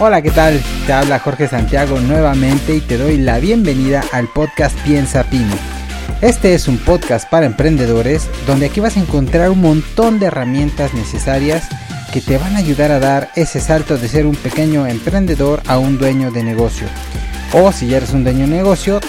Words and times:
Hola, 0.00 0.22
¿qué 0.22 0.30
tal? 0.30 0.60
Te 0.86 0.92
habla 0.92 1.18
Jorge 1.18 1.48
Santiago 1.48 1.98
nuevamente 1.98 2.76
y 2.76 2.80
te 2.80 2.96
doy 2.96 3.16
la 3.16 3.40
bienvenida 3.40 4.04
al 4.12 4.28
podcast 4.28 4.78
Piensa 4.82 5.24
Pyme. 5.24 5.56
Este 6.22 6.54
es 6.54 6.68
un 6.68 6.78
podcast 6.78 7.28
para 7.28 7.46
emprendedores 7.46 8.30
donde 8.46 8.66
aquí 8.66 8.78
vas 8.78 8.96
a 8.96 9.00
encontrar 9.00 9.50
un 9.50 9.60
montón 9.60 10.20
de 10.20 10.26
herramientas 10.26 10.94
necesarias 10.94 11.66
que 12.12 12.20
te 12.20 12.38
van 12.38 12.54
a 12.54 12.58
ayudar 12.58 12.92
a 12.92 13.00
dar 13.00 13.30
ese 13.34 13.58
salto 13.58 13.98
de 13.98 14.06
ser 14.06 14.26
un 14.26 14.36
pequeño 14.36 14.86
emprendedor 14.86 15.62
a 15.66 15.78
un 15.78 15.98
dueño 15.98 16.30
de 16.30 16.44
negocio. 16.44 16.86
O 17.52 17.72
si 17.72 17.88
ya 17.88 17.96
eres 17.96 18.12
un 18.12 18.22
dueño 18.22 18.46
de 18.46 18.54
negocio, 18.54 19.00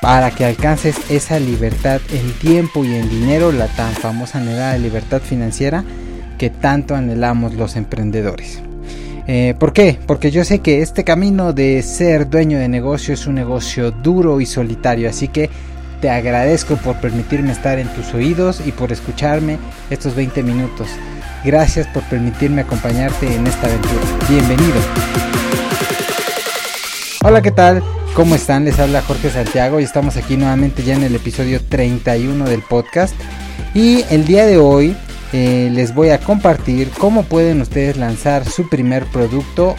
para 0.00 0.32
que 0.32 0.44
alcances 0.44 0.96
esa 1.08 1.38
libertad 1.38 2.00
en 2.10 2.32
tiempo 2.40 2.84
y 2.84 2.96
en 2.96 3.08
dinero, 3.08 3.52
la 3.52 3.68
tan 3.68 3.92
famosa 3.92 4.38
anhelada 4.38 4.76
libertad 4.76 5.22
financiera 5.22 5.84
que 6.36 6.50
tanto 6.50 6.96
anhelamos 6.96 7.54
los 7.54 7.76
emprendedores. 7.76 8.60
Eh, 9.26 9.54
¿Por 9.58 9.72
qué? 9.72 9.98
Porque 10.06 10.30
yo 10.30 10.44
sé 10.44 10.58
que 10.58 10.82
este 10.82 11.04
camino 11.04 11.52
de 11.52 11.82
ser 11.82 12.28
dueño 12.28 12.58
de 12.58 12.68
negocio 12.68 13.14
es 13.14 13.26
un 13.26 13.36
negocio 13.36 13.90
duro 13.90 14.40
y 14.40 14.46
solitario, 14.46 15.08
así 15.08 15.28
que 15.28 15.48
te 16.00 16.10
agradezco 16.10 16.76
por 16.76 16.96
permitirme 16.96 17.52
estar 17.52 17.78
en 17.78 17.86
tus 17.94 18.12
oídos 18.14 18.60
y 18.66 18.72
por 18.72 18.90
escucharme 18.90 19.58
estos 19.90 20.16
20 20.16 20.42
minutos. 20.42 20.88
Gracias 21.44 21.86
por 21.86 22.02
permitirme 22.04 22.62
acompañarte 22.62 23.32
en 23.32 23.46
esta 23.46 23.68
aventura. 23.68 24.02
Bienvenido. 24.28 24.80
Hola, 27.24 27.40
¿qué 27.40 27.52
tal? 27.52 27.84
¿Cómo 28.14 28.34
están? 28.34 28.64
Les 28.64 28.80
habla 28.80 29.00
Jorge 29.02 29.30
Santiago 29.30 29.78
y 29.78 29.84
estamos 29.84 30.16
aquí 30.16 30.36
nuevamente 30.36 30.82
ya 30.82 30.94
en 30.94 31.04
el 31.04 31.14
episodio 31.14 31.60
31 31.64 32.44
del 32.44 32.62
podcast. 32.62 33.14
Y 33.74 34.04
el 34.10 34.24
día 34.24 34.44
de 34.44 34.58
hoy 34.58 34.96
eh, 35.32 35.70
les 35.72 35.94
voy 35.94 36.10
a 36.10 36.18
compartir 36.18 36.90
cómo 36.90 37.24
pueden 37.24 37.60
ustedes 37.60 37.96
lanzar 37.96 38.44
su 38.48 38.68
primer 38.68 39.06
producto 39.06 39.76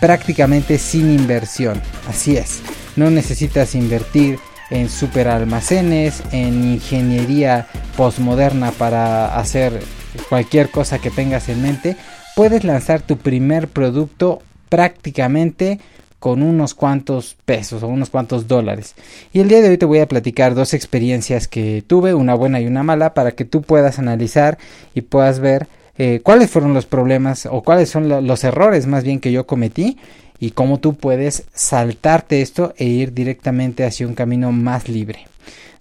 prácticamente 0.00 0.78
sin 0.78 1.12
inversión. 1.12 1.80
Así 2.08 2.36
es, 2.36 2.62
no 2.96 3.10
necesitas 3.10 3.74
invertir 3.74 4.38
en 4.70 4.88
super 4.88 5.28
almacenes, 5.28 6.22
en 6.32 6.64
ingeniería 6.74 7.66
postmoderna 7.96 8.70
para 8.72 9.36
hacer 9.38 9.80
cualquier 10.28 10.70
cosa 10.70 10.98
que 10.98 11.10
tengas 11.10 11.48
en 11.48 11.62
mente. 11.62 11.96
Puedes 12.34 12.64
lanzar 12.64 13.02
tu 13.02 13.18
primer 13.18 13.68
producto 13.68 14.42
prácticamente 14.68 15.80
con 16.24 16.42
unos 16.42 16.72
cuantos 16.72 17.36
pesos 17.44 17.82
o 17.82 17.86
unos 17.86 18.08
cuantos 18.08 18.48
dólares. 18.48 18.94
Y 19.34 19.40
el 19.40 19.48
día 19.48 19.60
de 19.60 19.68
hoy 19.68 19.76
te 19.76 19.84
voy 19.84 19.98
a 19.98 20.08
platicar 20.08 20.54
dos 20.54 20.72
experiencias 20.72 21.48
que 21.48 21.84
tuve, 21.86 22.14
una 22.14 22.34
buena 22.34 22.62
y 22.62 22.66
una 22.66 22.82
mala, 22.82 23.12
para 23.12 23.32
que 23.32 23.44
tú 23.44 23.60
puedas 23.60 23.98
analizar 23.98 24.56
y 24.94 25.02
puedas 25.02 25.38
ver 25.38 25.66
eh, 25.98 26.20
cuáles 26.22 26.50
fueron 26.50 26.72
los 26.72 26.86
problemas 26.86 27.44
o 27.44 27.60
cuáles 27.62 27.90
son 27.90 28.26
los 28.26 28.42
errores 28.42 28.86
más 28.86 29.04
bien 29.04 29.20
que 29.20 29.32
yo 29.32 29.46
cometí 29.46 29.98
y 30.38 30.52
cómo 30.52 30.80
tú 30.80 30.94
puedes 30.94 31.44
saltarte 31.52 32.40
esto 32.40 32.72
e 32.78 32.86
ir 32.86 33.12
directamente 33.12 33.84
hacia 33.84 34.06
un 34.06 34.14
camino 34.14 34.50
más 34.50 34.88
libre. 34.88 35.26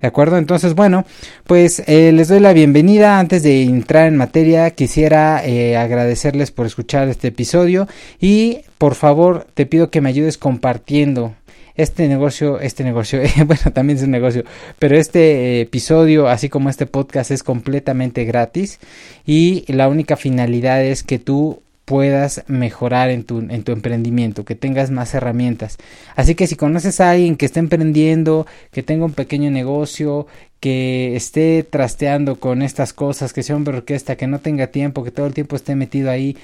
¿De 0.03 0.07
acuerdo? 0.07 0.37
Entonces, 0.37 0.75
bueno, 0.75 1.05
pues 1.45 1.81
eh, 1.87 2.11
les 2.11 2.27
doy 2.27 2.41
la 2.41 2.51
bienvenida. 2.51 3.19
Antes 3.19 3.41
de 3.41 3.63
entrar 3.63 4.05
en 4.05 4.17
materia, 4.17 4.69
quisiera 4.71 5.41
eh, 5.45 5.77
agradecerles 5.77 6.51
por 6.51 6.65
escuchar 6.65 7.07
este 7.07 7.29
episodio 7.29 7.87
y 8.19 8.63
por 8.77 8.95
favor 8.95 9.47
te 9.53 9.65
pido 9.65 9.89
que 9.91 10.01
me 10.01 10.09
ayudes 10.09 10.37
compartiendo 10.37 11.35
este 11.75 12.09
negocio, 12.09 12.59
este 12.59 12.83
negocio, 12.83 13.21
bueno, 13.45 13.71
también 13.73 13.97
es 13.97 14.03
un 14.03 14.11
negocio, 14.11 14.43
pero 14.77 14.97
este 14.97 15.61
episodio, 15.61 16.27
así 16.27 16.49
como 16.49 16.69
este 16.69 16.85
podcast, 16.85 17.31
es 17.31 17.41
completamente 17.41 18.25
gratis 18.25 18.81
y 19.25 19.63
la 19.71 19.87
única 19.87 20.17
finalidad 20.17 20.83
es 20.83 21.03
que 21.03 21.17
tú 21.17 21.61
puedas 21.93 22.43
mejorar 22.47 23.11
en 23.11 23.23
tu, 23.23 23.37
en 23.37 23.63
tu 23.63 23.71
emprendimiento, 23.71 24.45
que 24.45 24.55
tengas 24.55 24.89
más 24.89 25.13
herramientas. 25.13 25.77
Así 26.15 26.33
que 26.33 26.47
si 26.47 26.55
conoces 26.55 26.99
a 26.99 27.11
alguien 27.11 27.35
que 27.35 27.45
esté 27.45 27.59
emprendiendo, 27.59 28.47
que 28.71 28.81
tenga 28.81 29.05
un 29.05 29.13
pequeño 29.13 29.51
negocio, 29.51 30.25
que 30.59 31.15
esté 31.15 31.61
trasteando 31.61 32.39
con 32.39 32.63
estas 32.63 32.93
cosas, 32.93 33.31
que 33.31 33.43
sea 33.43 33.55
un 33.55 33.67
orquesta, 33.67 34.15
que 34.15 34.25
no 34.25 34.39
tenga 34.39 34.71
tiempo, 34.71 35.03
que 35.03 35.11
todo 35.11 35.27
el 35.27 35.35
tiempo 35.35 35.55
esté 35.55 35.75
metido 35.75 36.09
ahí, 36.09 36.35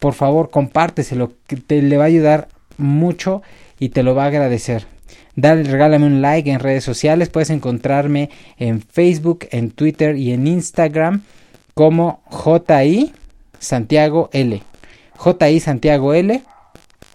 por 0.00 0.12
favor 0.12 0.50
compárteselo, 0.50 1.32
te 1.66 1.80
le 1.80 1.96
va 1.96 2.04
a 2.04 2.08
ayudar 2.08 2.48
mucho 2.76 3.40
y 3.78 3.88
te 3.88 4.02
lo 4.02 4.14
va 4.14 4.24
a 4.24 4.26
agradecer. 4.26 4.84
Dale, 5.34 5.62
regálame 5.62 6.04
un 6.04 6.20
like 6.20 6.50
en 6.50 6.60
redes 6.60 6.84
sociales, 6.84 7.30
puedes 7.30 7.48
encontrarme 7.48 8.28
en 8.58 8.82
Facebook, 8.82 9.48
en 9.50 9.70
Twitter 9.70 10.14
y 10.18 10.32
en 10.32 10.46
Instagram 10.46 11.22
como 11.72 12.20
JI 12.28 13.14
Santiago 13.58 14.30
L. 14.32 14.62
JI 15.18 15.60
Santiago 15.60 16.14
L. 16.14 16.42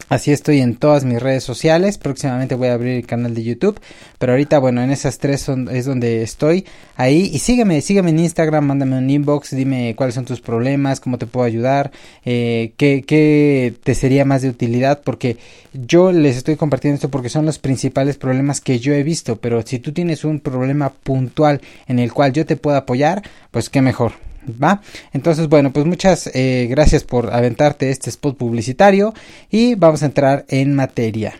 Así 0.09 0.31
estoy 0.31 0.59
en 0.59 0.75
todas 0.75 1.05
mis 1.05 1.19
redes 1.19 1.43
sociales. 1.43 1.97
Próximamente 1.97 2.53
voy 2.55 2.67
a 2.67 2.73
abrir 2.73 2.97
el 2.97 3.07
canal 3.07 3.33
de 3.33 3.43
YouTube. 3.43 3.79
Pero 4.19 4.33
ahorita, 4.33 4.59
bueno, 4.59 4.83
en 4.83 4.91
esas 4.91 5.17
tres 5.17 5.41
son, 5.41 5.69
es 5.69 5.85
donde 5.85 6.21
estoy. 6.21 6.65
Ahí. 6.97 7.31
Y 7.33 7.39
sígueme, 7.39 7.81
sígueme 7.81 8.11
en 8.11 8.19
Instagram, 8.19 8.65
mándame 8.65 8.97
un 8.97 9.09
inbox, 9.09 9.55
dime 9.55 9.95
cuáles 9.95 10.13
son 10.13 10.25
tus 10.25 10.41
problemas, 10.41 10.99
cómo 10.99 11.17
te 11.17 11.25
puedo 11.25 11.45
ayudar, 11.45 11.91
eh, 12.25 12.73
qué, 12.77 13.03
qué 13.07 13.73
te 13.83 13.95
sería 13.95 14.23
más 14.23 14.41
de 14.41 14.49
utilidad. 14.49 15.01
Porque 15.03 15.37
yo 15.73 16.11
les 16.11 16.37
estoy 16.37 16.57
compartiendo 16.57 16.95
esto 16.95 17.09
porque 17.09 17.29
son 17.29 17.45
los 17.45 17.57
principales 17.57 18.17
problemas 18.17 18.61
que 18.61 18.79
yo 18.79 18.93
he 18.93 19.03
visto. 19.03 19.37
Pero 19.37 19.63
si 19.63 19.79
tú 19.79 19.93
tienes 19.93 20.25
un 20.25 20.41
problema 20.41 20.91
puntual 20.91 21.61
en 21.87 21.97
el 21.97 22.13
cual 22.13 22.33
yo 22.33 22.45
te 22.45 22.57
puedo 22.57 22.77
apoyar, 22.77 23.23
pues 23.51 23.69
qué 23.69 23.81
mejor. 23.81 24.13
¿Va? 24.61 24.81
Entonces, 25.13 25.47
bueno, 25.49 25.71
pues 25.71 25.85
muchas 25.85 26.29
eh, 26.33 26.67
gracias 26.69 27.03
por 27.03 27.33
aventarte 27.33 27.89
este 27.89 28.09
spot 28.09 28.37
publicitario 28.37 29.13
y 29.49 29.75
vamos 29.75 30.03
a 30.03 30.07
entrar 30.07 30.45
en 30.49 30.75
materia. 30.75 31.33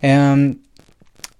Em, 0.00 0.56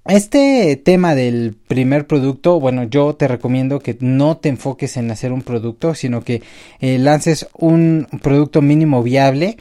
este 0.05 0.77
tema 0.77 1.15
del 1.15 1.55
primer 1.69 2.07
producto, 2.07 2.59
bueno, 2.59 2.85
yo 2.85 3.15
te 3.15 3.29
recomiendo 3.29 3.79
que 3.79 3.97
no 4.01 4.37
te 4.37 4.49
enfoques 4.49 4.97
en 4.97 5.11
hacer 5.11 5.33
un 5.33 5.43
producto, 5.43 5.95
sino 5.95 6.23
que 6.23 6.43
eh, 6.81 6.99
lances 6.99 7.47
un 7.57 8.09
producto 8.21 8.63
mínimo 8.63 9.03
viable. 9.03 9.59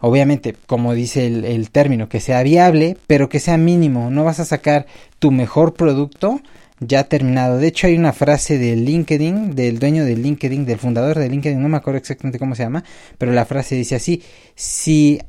Obviamente, 0.00 0.54
como 0.66 0.94
dice 0.94 1.26
el, 1.26 1.44
el 1.44 1.70
término, 1.70 2.08
que 2.08 2.20
sea 2.20 2.42
viable, 2.42 2.96
pero 3.06 3.28
que 3.28 3.38
sea 3.38 3.56
mínimo. 3.56 4.10
No 4.10 4.24
vas 4.24 4.40
a 4.40 4.44
sacar 4.44 4.86
tu 5.20 5.30
mejor 5.30 5.74
producto 5.74 6.40
ya 6.86 7.04
terminado. 7.04 7.58
De 7.58 7.68
hecho, 7.68 7.86
hay 7.86 7.96
una 7.96 8.12
frase 8.12 8.58
de 8.58 8.76
LinkedIn, 8.76 9.54
del 9.54 9.78
dueño 9.78 10.04
de 10.04 10.16
LinkedIn, 10.16 10.66
del 10.66 10.78
fundador 10.78 11.18
de 11.18 11.28
LinkedIn, 11.28 11.60
no 11.60 11.68
me 11.68 11.76
acuerdo 11.76 11.98
exactamente 11.98 12.38
cómo 12.38 12.54
se 12.54 12.62
llama, 12.62 12.84
pero 13.18 13.32
la 13.32 13.44
frase 13.44 13.74
dice 13.74 13.96
así, 13.96 14.22
si 14.54 15.20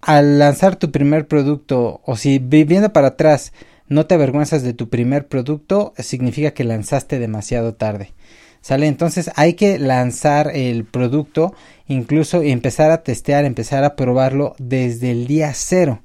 al 0.00 0.38
lanzar 0.38 0.76
tu 0.76 0.90
primer 0.90 1.26
producto 1.26 2.00
o 2.04 2.16
si 2.16 2.38
viviendo 2.38 2.92
para 2.92 3.08
atrás 3.08 3.52
no 3.88 4.06
te 4.06 4.14
avergüenzas 4.14 4.62
de 4.62 4.74
tu 4.74 4.88
primer 4.88 5.28
producto, 5.28 5.94
significa 5.98 6.52
que 6.52 6.64
lanzaste 6.64 7.18
demasiado 7.18 7.74
tarde. 7.74 8.12
¿Sale? 8.60 8.86
Entonces 8.86 9.30
hay 9.36 9.54
que 9.54 9.78
lanzar 9.78 10.50
el 10.54 10.84
producto, 10.84 11.54
incluso 11.86 12.42
empezar 12.42 12.90
a 12.90 13.02
testear, 13.02 13.44
empezar 13.44 13.84
a 13.84 13.96
probarlo 13.96 14.54
desde 14.58 15.12
el 15.12 15.26
día 15.26 15.52
cero. 15.54 16.02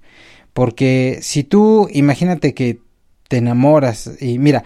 Porque 0.54 1.20
si 1.22 1.44
tú, 1.44 1.90
imagínate 1.92 2.54
que 2.54 2.80
te 3.28 3.38
enamoras 3.38 4.12
y 4.22 4.38
mira, 4.38 4.64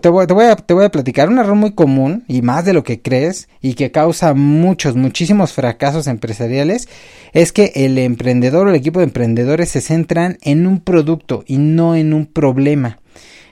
te 0.00 0.08
voy, 0.10 0.24
a, 0.44 0.56
te 0.56 0.74
voy 0.74 0.84
a 0.84 0.90
platicar 0.90 1.30
un 1.30 1.38
error 1.38 1.54
muy 1.54 1.72
común 1.72 2.24
y 2.28 2.42
más 2.42 2.66
de 2.66 2.74
lo 2.74 2.84
que 2.84 3.00
crees 3.00 3.48
y 3.62 3.72
que 3.72 3.90
causa 3.90 4.34
muchos, 4.34 4.96
muchísimos 4.96 5.54
fracasos 5.54 6.08
empresariales 6.08 6.88
es 7.32 7.52
que 7.52 7.72
el 7.74 7.96
emprendedor 7.96 8.66
o 8.66 8.70
el 8.70 8.76
equipo 8.76 8.98
de 8.98 9.06
emprendedores 9.06 9.70
se 9.70 9.80
centran 9.80 10.36
en 10.42 10.66
un 10.66 10.80
producto 10.80 11.42
y 11.46 11.56
no 11.56 11.96
en 11.96 12.12
un 12.12 12.26
problema. 12.26 13.00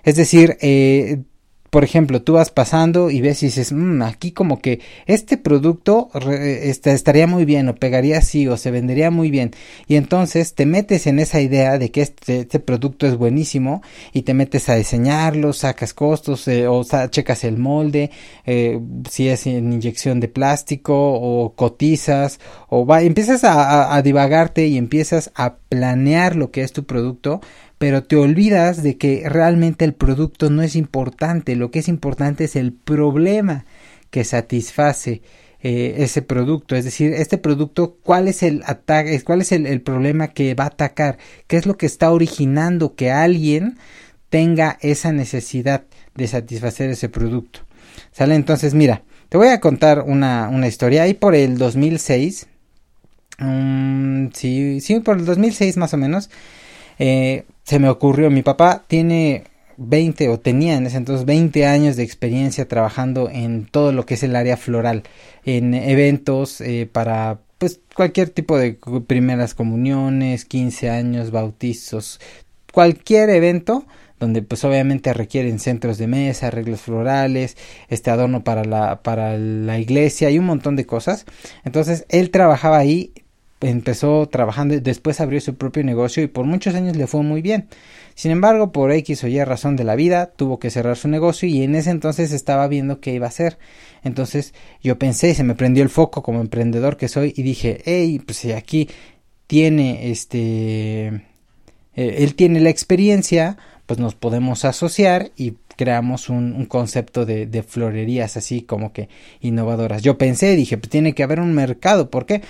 Es 0.02 0.16
decir, 0.16 0.58
eh, 0.60 1.22
por 1.70 1.84
ejemplo, 1.84 2.20
tú 2.20 2.32
vas 2.32 2.50
pasando 2.50 3.10
y 3.10 3.20
ves 3.20 3.44
y 3.44 3.46
dices, 3.46 3.72
mmm, 3.72 4.02
aquí 4.02 4.32
como 4.32 4.58
que 4.58 4.80
este 5.06 5.36
producto 5.36 6.10
este, 6.28 6.92
estaría 6.92 7.28
muy 7.28 7.44
bien 7.44 7.68
o 7.68 7.76
pegaría 7.76 8.18
así 8.18 8.48
o 8.48 8.56
se 8.56 8.72
vendería 8.72 9.12
muy 9.12 9.30
bien. 9.30 9.52
Y 9.86 9.94
entonces 9.94 10.54
te 10.54 10.66
metes 10.66 11.06
en 11.06 11.20
esa 11.20 11.40
idea 11.40 11.78
de 11.78 11.92
que 11.92 12.02
este, 12.02 12.40
este 12.40 12.58
producto 12.58 13.06
es 13.06 13.16
buenísimo 13.16 13.82
y 14.12 14.22
te 14.22 14.34
metes 14.34 14.68
a 14.68 14.74
diseñarlo, 14.74 15.52
sacas 15.52 15.94
costos 15.94 16.48
eh, 16.48 16.66
o 16.66 16.84
checas 17.08 17.44
el 17.44 17.56
molde, 17.56 18.10
eh, 18.46 18.80
si 19.08 19.28
es 19.28 19.46
en 19.46 19.72
inyección 19.72 20.18
de 20.18 20.26
plástico 20.26 20.94
o 20.94 21.54
cotizas 21.54 22.40
o 22.68 22.84
va, 22.84 23.02
empiezas 23.02 23.44
a 23.44 24.00
divagarte 24.02 24.66
y 24.66 24.76
empiezas 24.76 25.30
a 25.36 25.56
planear 25.68 26.34
lo 26.34 26.50
que 26.50 26.62
es 26.62 26.72
tu 26.72 26.84
producto 26.84 27.40
pero 27.80 28.04
te 28.04 28.16
olvidas 28.16 28.82
de 28.82 28.98
que 28.98 29.26
realmente 29.26 29.86
el 29.86 29.94
producto 29.94 30.50
no 30.50 30.60
es 30.60 30.76
importante, 30.76 31.56
lo 31.56 31.70
que 31.70 31.78
es 31.78 31.88
importante 31.88 32.44
es 32.44 32.54
el 32.54 32.74
problema 32.74 33.64
que 34.10 34.24
satisface 34.24 35.22
eh, 35.62 35.94
ese 35.96 36.20
producto, 36.20 36.76
es 36.76 36.84
decir, 36.84 37.14
este 37.14 37.38
producto, 37.38 37.96
cuál 38.02 38.28
es 38.28 38.42
el 38.42 38.62
ataque, 38.66 39.18
cuál 39.22 39.40
es 39.40 39.50
el, 39.52 39.80
problema 39.80 40.28
que 40.28 40.52
va 40.52 40.64
a 40.64 40.66
atacar, 40.66 41.16
qué 41.46 41.56
es 41.56 41.64
lo 41.64 41.78
que 41.78 41.86
está 41.86 42.12
originando 42.12 42.96
que 42.96 43.10
alguien 43.10 43.78
tenga 44.28 44.76
esa 44.82 45.10
necesidad 45.12 45.84
de 46.14 46.28
satisfacer 46.28 46.90
ese 46.90 47.08
producto. 47.08 47.60
¿Sale? 48.12 48.34
Entonces, 48.34 48.74
mira, 48.74 49.04
te 49.30 49.38
voy 49.38 49.48
a 49.48 49.60
contar 49.60 50.04
una, 50.06 50.50
una 50.50 50.68
historia. 50.68 51.04
Ahí 51.04 51.14
por 51.14 51.34
el 51.34 51.56
2006, 51.56 52.46
Um, 53.42 54.30
sí, 54.34 54.82
sí, 54.82 55.00
por 55.00 55.16
el 55.16 55.24
2006 55.24 55.78
más 55.78 55.94
o 55.94 55.96
menos. 55.96 56.28
Eh, 56.98 57.44
se 57.62 57.78
me 57.78 57.88
ocurrió, 57.88 58.30
mi 58.30 58.42
papá 58.42 58.84
tiene 58.86 59.44
20 59.76 60.28
o 60.28 60.38
tenía 60.38 60.76
en 60.76 60.86
ese 60.86 60.98
entonces 60.98 61.24
20 61.24 61.66
años 61.66 61.96
de 61.96 62.02
experiencia 62.02 62.68
trabajando 62.68 63.30
en 63.30 63.66
todo 63.66 63.92
lo 63.92 64.04
que 64.04 64.14
es 64.14 64.22
el 64.22 64.36
área 64.36 64.56
floral, 64.56 65.04
en 65.44 65.74
eventos 65.74 66.60
eh, 66.60 66.88
para 66.90 67.40
pues 67.58 67.80
cualquier 67.94 68.30
tipo 68.30 68.58
de 68.58 68.78
primeras 69.06 69.54
comuniones, 69.54 70.44
15 70.44 70.90
años, 70.90 71.30
bautizos, 71.30 72.20
cualquier 72.72 73.30
evento 73.30 73.84
donde 74.20 74.42
pues 74.42 74.62
obviamente 74.64 75.14
requieren 75.14 75.58
centros 75.58 75.96
de 75.96 76.06
mesa, 76.06 76.48
arreglos 76.48 76.82
florales, 76.82 77.56
este 77.88 78.10
adorno 78.10 78.44
para 78.44 78.64
la 78.64 79.02
para 79.02 79.36
la 79.38 79.78
iglesia 79.78 80.30
y 80.30 80.38
un 80.38 80.44
montón 80.44 80.76
de 80.76 80.84
cosas. 80.84 81.24
Entonces, 81.64 82.04
él 82.10 82.30
trabajaba 82.30 82.76
ahí 82.76 83.12
empezó 83.60 84.26
trabajando 84.28 84.74
y 84.74 84.80
después 84.80 85.20
abrió 85.20 85.40
su 85.40 85.54
propio 85.54 85.84
negocio 85.84 86.22
y 86.22 86.26
por 86.26 86.46
muchos 86.46 86.74
años 86.74 86.96
le 86.96 87.06
fue 87.06 87.22
muy 87.22 87.42
bien. 87.42 87.68
Sin 88.14 88.30
embargo, 88.30 88.72
por 88.72 88.92
X 88.92 89.24
o 89.24 89.28
Y 89.28 89.42
razón 89.44 89.76
de 89.76 89.84
la 89.84 89.96
vida, 89.96 90.26
tuvo 90.26 90.58
que 90.58 90.70
cerrar 90.70 90.96
su 90.96 91.08
negocio 91.08 91.48
y 91.48 91.62
en 91.62 91.74
ese 91.74 91.90
entonces 91.90 92.32
estaba 92.32 92.68
viendo 92.68 93.00
qué 93.00 93.14
iba 93.14 93.26
a 93.26 93.30
hacer. 93.30 93.58
Entonces 94.02 94.54
yo 94.82 94.98
pensé 94.98 95.34
se 95.34 95.44
me 95.44 95.54
prendió 95.54 95.82
el 95.82 95.90
foco 95.90 96.22
como 96.22 96.40
emprendedor 96.40 96.96
que 96.96 97.08
soy 97.08 97.32
y 97.36 97.42
dije, 97.42 97.80
hey, 97.84 98.20
pues 98.24 98.38
si 98.38 98.52
aquí 98.52 98.88
tiene 99.46 100.10
este, 100.10 101.06
eh, 101.06 101.22
él 101.96 102.34
tiene 102.34 102.60
la 102.60 102.70
experiencia, 102.70 103.56
pues 103.86 103.98
nos 103.98 104.14
podemos 104.14 104.64
asociar 104.64 105.30
y 105.36 105.54
creamos 105.76 106.28
un, 106.28 106.52
un 106.52 106.66
concepto 106.66 107.24
de, 107.24 107.46
de, 107.46 107.62
florerías 107.62 108.36
así 108.36 108.62
como 108.62 108.92
que 108.92 109.08
innovadoras. 109.40 110.02
Yo 110.02 110.18
pensé, 110.18 110.54
dije, 110.54 110.76
pues 110.76 110.90
tiene 110.90 111.14
que 111.14 111.22
haber 111.22 111.40
un 111.40 111.54
mercado, 111.54 112.10
¿por 112.10 112.26
qué? 112.26 112.42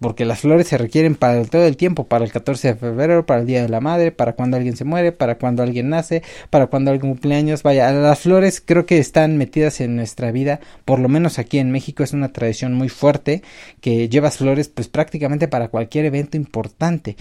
Porque 0.00 0.24
las 0.24 0.40
flores 0.40 0.68
se 0.68 0.78
requieren 0.78 1.14
para 1.14 1.44
todo 1.44 1.64
el 1.64 1.76
tiempo, 1.76 2.06
para 2.06 2.24
el 2.24 2.32
14 2.32 2.68
de 2.68 2.74
febrero, 2.74 3.26
para 3.26 3.40
el 3.40 3.46
Día 3.46 3.62
de 3.62 3.68
la 3.68 3.80
Madre, 3.80 4.12
para 4.12 4.34
cuando 4.34 4.56
alguien 4.56 4.76
se 4.76 4.84
muere, 4.84 5.12
para 5.12 5.38
cuando 5.38 5.62
alguien 5.62 5.88
nace, 5.88 6.22
para 6.50 6.66
cuando 6.66 6.90
alguien 6.90 7.12
cumpleaños, 7.12 7.62
vaya, 7.62 7.92
las 7.92 8.20
flores 8.20 8.62
creo 8.64 8.86
que 8.86 8.98
están 8.98 9.36
metidas 9.36 9.80
en 9.80 9.96
nuestra 9.96 10.32
vida, 10.32 10.60
por 10.84 10.98
lo 10.98 11.08
menos 11.08 11.38
aquí 11.38 11.58
en 11.58 11.70
México 11.70 12.02
es 12.02 12.12
una 12.12 12.32
tradición 12.32 12.74
muy 12.74 12.88
fuerte 12.88 13.42
que 13.80 14.08
llevas 14.08 14.38
flores 14.38 14.68
pues 14.68 14.88
prácticamente 14.88 15.48
para 15.48 15.68
cualquier 15.68 16.06
evento 16.06 16.36
importante. 16.36 17.16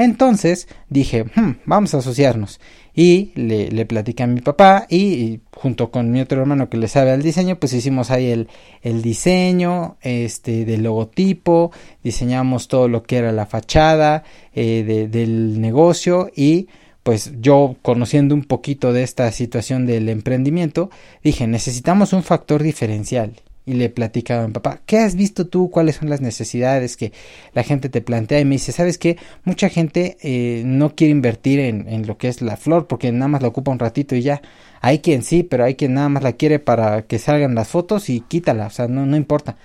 Entonces 0.00 0.66
dije, 0.88 1.24
hmm, 1.24 1.58
vamos 1.66 1.92
a 1.92 1.98
asociarnos 1.98 2.58
y 2.94 3.32
le, 3.34 3.70
le 3.70 3.84
platicé 3.84 4.22
a 4.22 4.26
mi 4.26 4.40
papá 4.40 4.86
y, 4.88 5.40
junto 5.54 5.90
con 5.90 6.10
mi 6.10 6.22
otro 6.22 6.40
hermano 6.40 6.70
que 6.70 6.78
le 6.78 6.88
sabe 6.88 7.10
al 7.10 7.22
diseño 7.22 7.56
pues 7.58 7.74
hicimos 7.74 8.10
ahí 8.10 8.30
el, 8.30 8.48
el 8.80 9.02
diseño 9.02 9.98
este 10.00 10.64
del 10.64 10.84
logotipo 10.84 11.70
diseñamos 12.02 12.66
todo 12.66 12.88
lo 12.88 13.02
que 13.02 13.18
era 13.18 13.30
la 13.30 13.44
fachada 13.44 14.24
eh, 14.54 15.08
del 15.10 15.60
negocio 15.60 16.30
y 16.34 16.68
pues 17.02 17.32
yo 17.40 17.76
conociendo 17.82 18.34
un 18.34 18.44
poquito 18.44 18.94
de 18.94 19.02
esta 19.02 19.30
situación 19.32 19.84
del 19.86 20.08
emprendimiento 20.08 20.90
dije 21.22 21.46
necesitamos 21.46 22.14
un 22.14 22.22
factor 22.22 22.62
diferencial 22.62 23.34
y 23.66 23.74
le 23.74 23.88
platicaba 23.90 24.44
a 24.44 24.46
mi 24.46 24.52
papá, 24.52 24.80
¿qué 24.86 24.98
has 24.98 25.14
visto 25.14 25.46
tú? 25.46 25.70
¿Cuáles 25.70 25.96
son 25.96 26.08
las 26.08 26.20
necesidades 26.20 26.96
que 26.96 27.12
la 27.52 27.62
gente 27.62 27.88
te 27.88 28.00
plantea? 28.00 28.40
Y 28.40 28.44
me 28.44 28.56
dice, 28.56 28.72
¿sabes 28.72 28.98
qué? 28.98 29.16
Mucha 29.44 29.68
gente 29.68 30.16
eh, 30.22 30.62
no 30.64 30.94
quiere 30.94 31.12
invertir 31.12 31.60
en, 31.60 31.88
en, 31.88 32.06
lo 32.06 32.18
que 32.18 32.28
es 32.28 32.42
la 32.42 32.56
flor 32.56 32.86
porque 32.86 33.12
nada 33.12 33.28
más 33.28 33.42
la 33.42 33.48
ocupa 33.48 33.70
un 33.70 33.78
ratito 33.78 34.16
y 34.16 34.22
ya. 34.22 34.42
Hay 34.80 35.00
quien 35.00 35.22
sí, 35.22 35.42
pero 35.42 35.64
hay 35.64 35.74
quien 35.74 35.94
nada 35.94 36.08
más 36.08 36.22
la 36.22 36.32
quiere 36.32 36.58
para 36.58 37.02
que 37.02 37.18
salgan 37.18 37.54
las 37.54 37.68
fotos 37.68 38.08
y 38.08 38.20
quítala, 38.20 38.66
o 38.66 38.70
sea, 38.70 38.88
no, 38.88 39.06
no 39.06 39.16
importa. 39.16 39.56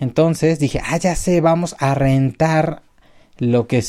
Entonces 0.00 0.58
dije, 0.58 0.80
ah, 0.84 0.96
ya 0.96 1.14
sé, 1.14 1.40
vamos 1.40 1.76
a 1.78 1.94
rentar 1.94 2.82
lo 3.38 3.66
que, 3.66 3.82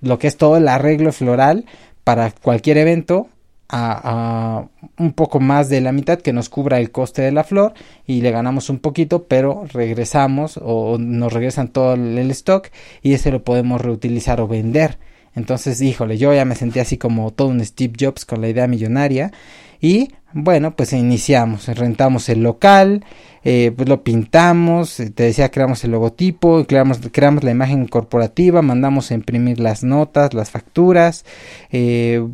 lo 0.00 0.18
que 0.18 0.26
es 0.26 0.36
todo 0.36 0.56
el 0.56 0.68
arreglo 0.68 1.12
floral 1.12 1.66
para 2.04 2.30
cualquier 2.30 2.78
evento 2.78 3.28
a, 3.72 4.66
un 4.98 5.12
poco 5.12 5.40
más 5.40 5.68
de 5.68 5.80
la 5.80 5.92
mitad 5.92 6.20
que 6.20 6.32
nos 6.32 6.48
cubra 6.48 6.78
el 6.78 6.90
coste 6.90 7.22
de 7.22 7.32
la 7.32 7.42
flor 7.42 7.72
y 8.06 8.20
le 8.20 8.30
ganamos 8.30 8.68
un 8.70 8.78
poquito 8.78 9.24
pero 9.24 9.64
regresamos 9.72 10.60
o 10.62 10.98
nos 10.98 11.32
regresan 11.32 11.68
todo 11.68 11.94
el 11.94 12.30
stock 12.30 12.68
y 13.02 13.14
ese 13.14 13.30
lo 13.30 13.42
podemos 13.42 13.80
reutilizar 13.80 14.40
o 14.40 14.48
vender. 14.48 14.98
Entonces 15.34 15.80
híjole 15.80 16.18
yo 16.18 16.32
ya 16.34 16.44
me 16.44 16.54
sentí 16.54 16.78
así 16.78 16.98
como 16.98 17.30
todo 17.30 17.48
un 17.48 17.64
Steve 17.64 17.94
Jobs 17.98 18.24
con 18.26 18.40
la 18.42 18.48
idea 18.48 18.66
millonaria 18.66 19.32
y 19.80 20.10
bueno 20.32 20.74
pues 20.76 20.92
iniciamos 20.92 21.66
rentamos 21.68 22.28
el 22.28 22.42
local 22.42 23.04
eh, 23.44 23.72
pues 23.76 23.88
lo 23.88 24.04
pintamos, 24.04 25.00
eh, 25.00 25.10
te 25.10 25.24
decía, 25.24 25.50
creamos 25.50 25.82
el 25.82 25.90
logotipo, 25.90 26.64
creamos, 26.64 27.00
creamos 27.10 27.42
la 27.42 27.50
imagen 27.50 27.88
corporativa, 27.88 28.62
mandamos 28.62 29.10
a 29.10 29.14
imprimir 29.14 29.58
las 29.58 29.82
notas, 29.82 30.32
las 30.32 30.50
facturas, 30.52 31.24
eh, 31.72 32.24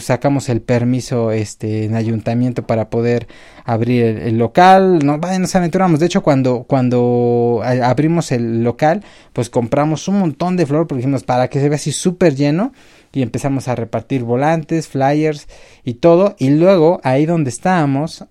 sacamos 0.00 0.48
el 0.48 0.60
permiso 0.60 1.30
este, 1.30 1.84
en 1.84 1.94
ayuntamiento 1.94 2.66
para 2.66 2.90
poder 2.90 3.28
abrir 3.64 4.04
el, 4.04 4.38
local, 4.38 4.98
no, 5.04 5.18
nos 5.18 5.54
aventuramos, 5.54 6.00
de 6.00 6.06
hecho 6.06 6.24
cuando, 6.24 6.64
cuando 6.66 7.60
abrimos 7.62 8.32
el 8.32 8.64
local, 8.64 9.04
pues 9.32 9.50
compramos 9.50 10.08
un 10.08 10.18
montón 10.18 10.56
de 10.56 10.66
flor, 10.66 10.88
porque 10.88 11.02
dijimos, 11.02 11.22
para 11.22 11.46
que 11.48 11.60
se 11.60 11.68
vea 11.68 11.76
así 11.76 11.92
súper 11.92 12.34
lleno, 12.34 12.72
y 13.12 13.22
empezamos 13.22 13.68
a 13.68 13.74
repartir 13.74 14.24
volantes, 14.24 14.88
flyers 14.88 15.48
y 15.84 15.94
todo, 15.94 16.36
y 16.38 16.50
luego 16.50 17.00
ahí 17.04 17.26
donde 17.26 17.50
estábamos, 17.50 18.24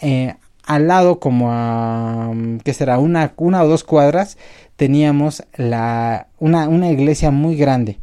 eh, 0.00 0.34
al 0.66 0.88
lado 0.88 1.20
como 1.20 1.52
a 1.52 2.32
qué 2.64 2.72
será 2.72 2.98
una, 2.98 3.34
una 3.36 3.62
o 3.62 3.68
dos 3.68 3.84
cuadras 3.84 4.38
teníamos 4.76 5.44
la 5.56 6.28
una, 6.38 6.68
una 6.68 6.90
iglesia 6.90 7.30
muy 7.30 7.56
grande 7.56 7.98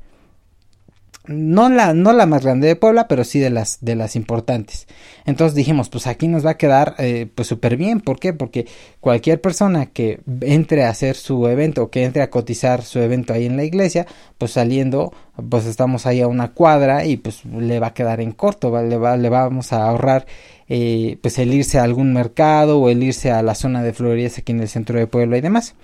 no 1.25 1.69
la, 1.69 1.93
no 1.93 2.13
la 2.13 2.25
más 2.25 2.43
grande 2.43 2.67
de 2.67 2.75
Puebla, 2.75 3.07
pero 3.07 3.23
sí 3.23 3.39
de 3.39 3.49
las, 3.49 3.77
de 3.81 3.95
las 3.95 4.15
importantes. 4.15 4.87
Entonces 5.25 5.55
dijimos, 5.55 5.89
pues 5.89 6.07
aquí 6.07 6.27
nos 6.27 6.45
va 6.45 6.51
a 6.51 6.57
quedar 6.57 6.95
eh, 6.97 7.29
pues 7.33 7.47
súper 7.47 7.77
bien. 7.77 8.01
¿Por 8.01 8.19
qué? 8.19 8.33
Porque 8.33 8.67
cualquier 8.99 9.39
persona 9.39 9.85
que 9.87 10.21
entre 10.41 10.83
a 10.83 10.89
hacer 10.89 11.15
su 11.15 11.47
evento 11.47 11.83
o 11.83 11.89
que 11.91 12.03
entre 12.03 12.21
a 12.21 12.29
cotizar 12.29 12.81
su 12.81 12.99
evento 12.99 13.33
ahí 13.33 13.45
en 13.45 13.57
la 13.57 13.63
iglesia, 13.63 14.07
pues 14.37 14.51
saliendo, 14.51 15.13
pues 15.49 15.65
estamos 15.65 16.05
ahí 16.05 16.21
a 16.21 16.27
una 16.27 16.53
cuadra 16.53 17.05
y 17.05 17.17
pues 17.17 17.45
le 17.45 17.79
va 17.79 17.87
a 17.87 17.93
quedar 17.93 18.19
en 18.19 18.31
corto, 18.31 18.71
le, 18.81 18.97
va, 18.97 19.15
le 19.17 19.29
vamos 19.29 19.73
a 19.73 19.87
ahorrar 19.87 20.25
eh, 20.69 21.17
pues 21.21 21.37
el 21.37 21.53
irse 21.53 21.77
a 21.77 21.83
algún 21.83 22.13
mercado 22.13 22.79
o 22.79 22.89
el 22.89 23.03
irse 23.03 23.29
a 23.29 23.43
la 23.43 23.55
zona 23.55 23.83
de 23.83 23.93
florerías 23.93 24.37
aquí 24.37 24.53
en 24.53 24.61
el 24.61 24.69
centro 24.69 24.97
de 24.97 25.05
Puebla 25.05 25.37
y 25.37 25.41
demás. 25.41 25.75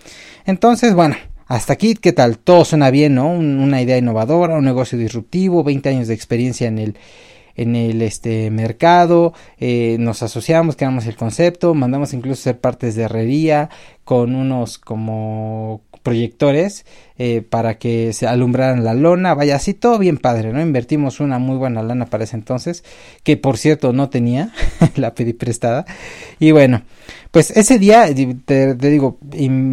Entonces, 0.46 0.94
bueno, 0.94 1.16
hasta 1.48 1.74
aquí, 1.74 1.96
¿qué 1.96 2.12
tal? 2.12 2.38
Todo 2.38 2.66
suena 2.66 2.92
bien, 2.92 3.16
¿no? 3.16 3.30
una 3.30 3.82
idea 3.82 3.98
innovadora, 3.98 4.58
un 4.58 4.66
negocio 4.66 4.98
disruptivo, 4.98 5.64
20 5.64 5.90
años 5.90 6.08
de 6.08 6.14
experiencia 6.14 6.68
en 6.68 6.78
el, 6.78 6.98
en 7.56 7.76
el 7.76 8.02
este 8.02 8.52
mercado, 8.52 9.34
eh, 9.58 9.96
nos 10.00 10.24
asociamos, 10.24 10.76
creamos 10.76 11.06
el 11.06 11.16
concepto, 11.16 11.74
mandamos 11.74 12.14
incluso 12.14 12.44
ser 12.44 12.60
partes 12.60 12.96
de 12.96 13.04
herrería 13.04 13.70
con 14.04 14.36
unos 14.36 14.78
como 14.78 15.82
proyectores 16.04 16.86
eh, 17.18 17.42
para 17.42 17.78
que 17.78 18.14
se 18.14 18.28
alumbraran 18.28 18.84
la 18.84 18.94
lona, 18.94 19.34
vaya 19.34 19.56
así 19.56 19.74
todo 19.74 19.98
bien 19.98 20.18
padre, 20.18 20.54
¿no? 20.54 20.62
Invertimos 20.62 21.20
una 21.20 21.40
muy 21.40 21.58
buena 21.58 21.84
lana 21.84 22.06
para 22.06 22.24
ese 22.24 22.36
entonces, 22.36 22.84
que 23.24 23.38
por 23.38 23.58
cierto 23.58 23.94
no 23.94 24.10
tenía, 24.10 24.52
la 24.96 25.16
pedí 25.16 25.34
prestada, 25.34 25.86
y 26.40 26.52
bueno, 26.52 26.84
pues 27.32 27.52
ese 27.52 27.78
día, 27.78 28.08
te, 28.46 28.74
digo, 28.76 29.18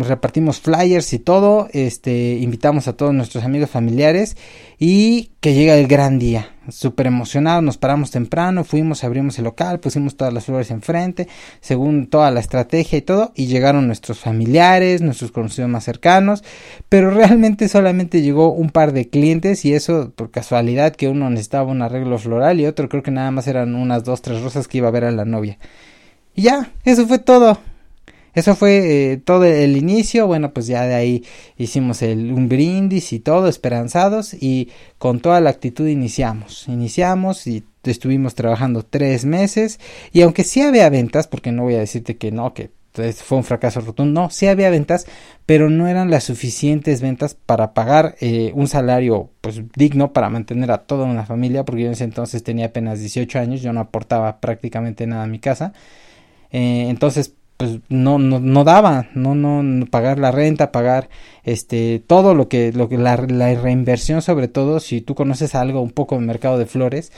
repartimos 0.01 0.61
flyers 0.61 1.13
y 1.13 1.19
todo, 1.19 1.69
este, 1.73 2.35
invitamos 2.35 2.89
a 2.89 2.95
todos 2.95 3.15
nuestros 3.15 3.45
amigos 3.45 3.71
familiares 3.71 4.37
y 4.79 5.31
que 5.41 5.55
llega 5.55 5.77
el 5.77 5.87
gran 5.87 6.19
día, 6.19 6.51
súper 6.69 7.07
emocionados, 7.07 7.63
nos 7.63 7.79
paramos 7.79 8.11
temprano, 8.11 8.65
fuimos, 8.65 9.05
abrimos 9.05 9.39
el 9.39 9.45
local, 9.45 9.81
pusimos 9.81 10.17
todas 10.17 10.35
las 10.35 10.45
flores 10.47 10.71
enfrente, 10.71 11.29
según 11.61 12.07
toda 12.09 12.31
la 12.31 12.41
estrategia 12.41 12.99
y 12.99 13.03
todo, 13.03 13.33
y 13.35 13.47
llegaron 13.47 13.87
nuestros 13.87 14.19
familiares, 14.19 15.01
nuestros 15.01 15.31
conocidos 15.31 15.71
más 15.71 15.85
cercanos, 15.85 16.43
pero 16.89 17.11
realmente 17.11 17.34
solamente 17.69 18.23
llegó 18.23 18.53
un 18.53 18.71
par 18.71 18.93
de 18.93 19.09
clientes 19.09 19.65
y 19.65 19.75
eso 19.75 20.13
por 20.15 20.31
casualidad 20.31 20.95
que 20.95 21.09
uno 21.09 21.31
necesitaba 21.31 21.71
un 21.71 21.83
arreglo 21.83 22.19
floral 22.19 22.61
y 22.61 22.67
otro 22.67 22.89
creo 22.89 23.03
que 23.03 23.11
nada 23.11 23.31
más 23.31 23.47
eran 23.47 23.75
unas 23.75 24.05
dos, 24.05 24.23
tres 24.23 24.43
rosas 24.43 24.69
que 24.69 24.79
iba 24.79 24.89
a 24.89 24.93
ver 24.93 25.05
a 25.05 25.11
la 25.11 25.25
novia. 25.25 25.59
Y 26.35 26.43
ya, 26.43 26.73
eso 26.85 27.07
fue 27.07 27.19
todo. 27.19 27.59
Eso 28.35 28.57
fue 28.57 29.13
eh, 29.13 29.17
todo 29.19 29.45
el 29.45 29.77
inicio. 29.77 30.27
Bueno, 30.27 30.53
pues 30.53 30.67
ya 30.67 30.83
de 30.87 30.95
ahí 30.95 31.25
hicimos 31.57 32.03
el, 32.03 32.33
un 32.33 32.49
brindis 32.49 33.13
y 33.13 33.21
todo, 33.21 33.49
esperanzados. 33.49 34.35
Y 34.35 34.71
con 34.99 35.21
toda 35.21 35.41
la 35.41 35.51
actitud 35.51 35.87
iniciamos. 35.87 36.67
Iniciamos 36.69 37.47
y 37.47 37.65
estuvimos 37.85 38.35
trabajando 38.35 38.85
tres 38.85 39.25
meses. 39.25 39.79
Y 40.13 40.23
aunque 40.23 40.43
sí 40.45 40.61
había 40.63 40.91
ventas, 40.91 41.29
porque 41.29 41.53
no 41.53 41.63
voy 41.63 41.75
a 41.77 41.81
decirte 41.81 42.17
que 42.17 42.33
no, 42.33 42.55
que 42.55 42.71
fue 43.25 43.39
un 43.39 43.45
fracaso 43.45 43.81
rotundo. 43.81 44.23
No, 44.23 44.31
sí 44.31 44.47
había 44.47 44.71
ventas, 44.71 45.07
pero 45.47 45.71
no 45.71 45.89
eran 45.89 46.11
las 46.11 46.25
suficientes 46.25 47.01
ventas 47.01 47.35
para 47.35 47.75
pagar 47.75 48.15
eh, 48.21 48.53
un 48.55 48.69
salario 48.69 49.31
pues 49.41 49.63
digno 49.75 50.13
para 50.13 50.31
mantener 50.31 50.71
a 50.71 50.79
toda 50.79 51.05
una 51.05 51.27
familia, 51.27 51.65
porque 51.65 51.83
yo 51.83 51.87
en 51.89 51.95
ese 51.95 52.05
entonces 52.05 52.43
tenía 52.45 52.67
apenas 52.67 53.01
18 53.01 53.39
años, 53.39 53.63
yo 53.63 53.73
no 53.73 53.81
aportaba 53.81 54.41
prácticamente 54.41 55.07
nada 55.07 55.25
a 55.25 55.27
mi 55.27 55.41
casa. 55.41 55.73
Eh, 56.53 56.87
entonces 56.89 57.35
pues 57.57 57.79
no, 57.89 58.19
no, 58.19 58.41
no 58.41 58.65
daba, 58.65 59.09
no, 59.15 59.35
no, 59.35 59.87
pagar 59.87 60.19
la 60.19 60.33
renta, 60.33 60.73
pagar 60.73 61.09
este, 61.45 62.03
todo 62.05 62.35
lo 62.35 62.49
que, 62.49 62.73
lo 62.73 62.89
que 62.89 62.99
la, 62.99 63.17
la 63.17 63.55
reinversión 63.55 64.23
sobre 64.23 64.49
todo, 64.49 64.81
si 64.81 65.01
tú 65.01 65.15
conoces 65.15 65.55
algo 65.55 65.81
un 65.81 65.91
poco 65.93 66.17
del 66.17 66.25
mercado 66.27 66.59
de 66.59 66.67
flores, 66.67 67.13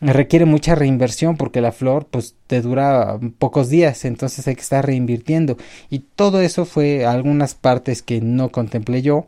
requiere 0.00 0.44
mucha 0.44 0.74
reinversión 0.74 1.36
porque 1.36 1.60
la 1.60 1.72
flor 1.72 2.06
pues 2.10 2.34
te 2.46 2.60
dura 2.60 3.18
pocos 3.38 3.70
días 3.70 4.04
entonces 4.04 4.46
hay 4.46 4.54
que 4.54 4.60
estar 4.60 4.84
reinvirtiendo 4.84 5.56
y 5.88 6.00
todo 6.00 6.40
eso 6.40 6.66
fue 6.66 7.06
algunas 7.06 7.54
partes 7.54 8.02
que 8.02 8.20
no 8.20 8.50
contemplé 8.50 9.00
yo 9.02 9.26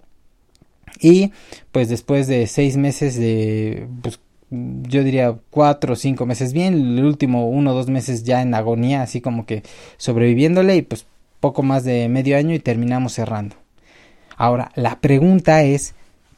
y 1.00 1.32
pues 1.72 1.88
después 1.88 2.26
de 2.26 2.46
seis 2.46 2.76
meses 2.76 3.16
de 3.16 3.88
pues 4.02 4.20
yo 4.50 5.04
diría 5.04 5.37
cuatro 5.50 5.92
o 5.92 5.96
cinco 5.96 6.26
meses 6.26 6.52
bien, 6.52 6.75
el 6.75 7.04
último 7.04 7.48
uno 7.48 7.72
o 7.72 7.75
dos 7.75 7.88
meses 7.88 8.25
ya 8.25 8.40
en 8.42 8.54
agonía, 8.54 9.02
así 9.02 9.20
como 9.20 9.44
que 9.44 9.62
sobreviviéndole 9.98 10.76
y 10.76 10.82
pues 10.82 11.06
poco 11.40 11.62
más 11.62 11.84
de 11.84 12.08
medio 12.08 12.37
año 12.37 12.54
y 12.54 12.58
terminamos 12.58 13.12
cerrando. 13.12 13.56
Ahora, 14.37 14.70
la 14.75 15.00
pregunta 15.00 15.62
es, 15.62 15.94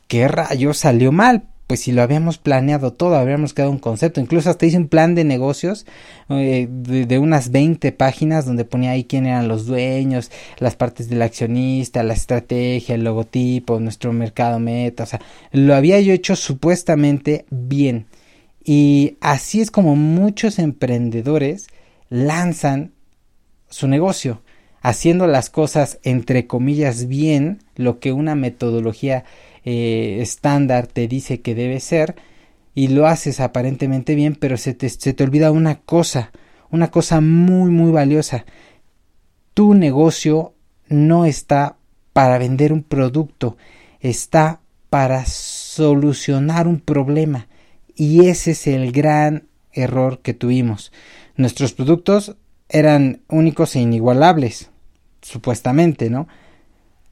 ¿qué 0.09 0.27
rayos 0.27 0.79
salió 0.79 1.13
mal? 1.13 1.45
Pues 1.71 1.83
si 1.83 1.93
lo 1.93 2.03
habíamos 2.03 2.37
planeado 2.37 2.95
todo, 2.95 3.15
habríamos 3.15 3.55
quedado 3.55 3.71
un 3.71 3.79
concepto, 3.79 4.21
incluso 4.21 4.51
hasta 4.51 4.67
hice 4.67 4.77
un 4.77 4.89
plan 4.89 5.15
de 5.15 5.23
negocios 5.23 5.87
eh, 6.29 6.67
de, 6.69 7.19
unas 7.21 7.53
20 7.53 7.93
páginas 7.93 8.45
donde 8.45 8.65
ponía 8.65 8.91
ahí 8.91 9.05
quién 9.05 9.25
eran 9.25 9.47
los 9.47 9.67
dueños, 9.67 10.33
las 10.59 10.75
partes 10.75 11.09
del 11.09 11.23
accionista, 11.23 12.03
la 12.03 12.15
estrategia, 12.15 12.97
el 12.97 13.05
logotipo, 13.05 13.79
nuestro 13.79 14.13
mercado 14.13 14.59
meta, 14.59 15.05
o 15.05 15.07
sea, 15.07 15.21
lo 15.53 15.77
había 15.77 16.01
yo 16.01 16.13
hecho 16.13 16.35
supuestamente 16.35 17.45
bien. 17.51 18.07
Y 18.65 19.17
así 19.21 19.61
es 19.61 19.71
como 19.71 19.95
muchos 19.95 20.59
emprendedores 20.59 21.69
lanzan 22.09 22.95
su 23.69 23.87
negocio, 23.87 24.43
haciendo 24.83 25.29
las 25.29 25.51
cosas 25.51 26.01
entre 26.03 26.49
comillas 26.49 27.07
bien, 27.07 27.63
lo 27.77 28.01
que 28.01 28.11
una 28.11 28.35
metodología 28.35 29.25
eh, 29.65 30.19
estándar 30.21 30.87
te 30.87 31.09
dice 31.09 31.41
que 31.41 31.55
debe 31.55 31.81
ser 31.81 32.17
y 32.75 32.89
lo 32.89 33.07
haces 33.07 33.41
aparentemente 33.41 34.15
bien, 34.15 34.35
pero 34.35 34.57
se 34.57 34.75
te, 34.75 34.89
se 34.89 35.13
te 35.13 35.25
olvida 35.25 35.51
una 35.51 35.81
cosa, 35.81 36.33
una 36.71 36.91
cosa 36.91 37.21
muy 37.21 37.71
muy 37.71 37.91
valiosa. 37.91 38.45
Tu 39.55 39.75
negocio 39.75 40.55
no 40.89 41.25
está 41.25 41.77
para 42.13 42.39
vender 42.39 42.73
un 42.73 42.83
producto, 42.83 43.57
está 44.01 44.61
para 44.89 45.25
solucionar 45.27 46.67
un 46.67 46.81
problema. 46.81 47.49
Y 47.95 48.27
ese 48.27 48.53
es 48.53 48.67
el 48.67 48.93
gran 48.93 49.49
error 49.73 50.21
que 50.21 50.35
tuvimos. 50.35 50.93
Nuestros 51.37 51.73
productos 51.73 52.37
eran 52.69 53.21
únicos 53.29 53.77
e 53.77 53.81
inigualables, 53.81 54.71
supuestamente, 55.23 56.11
¿no? 56.11 56.29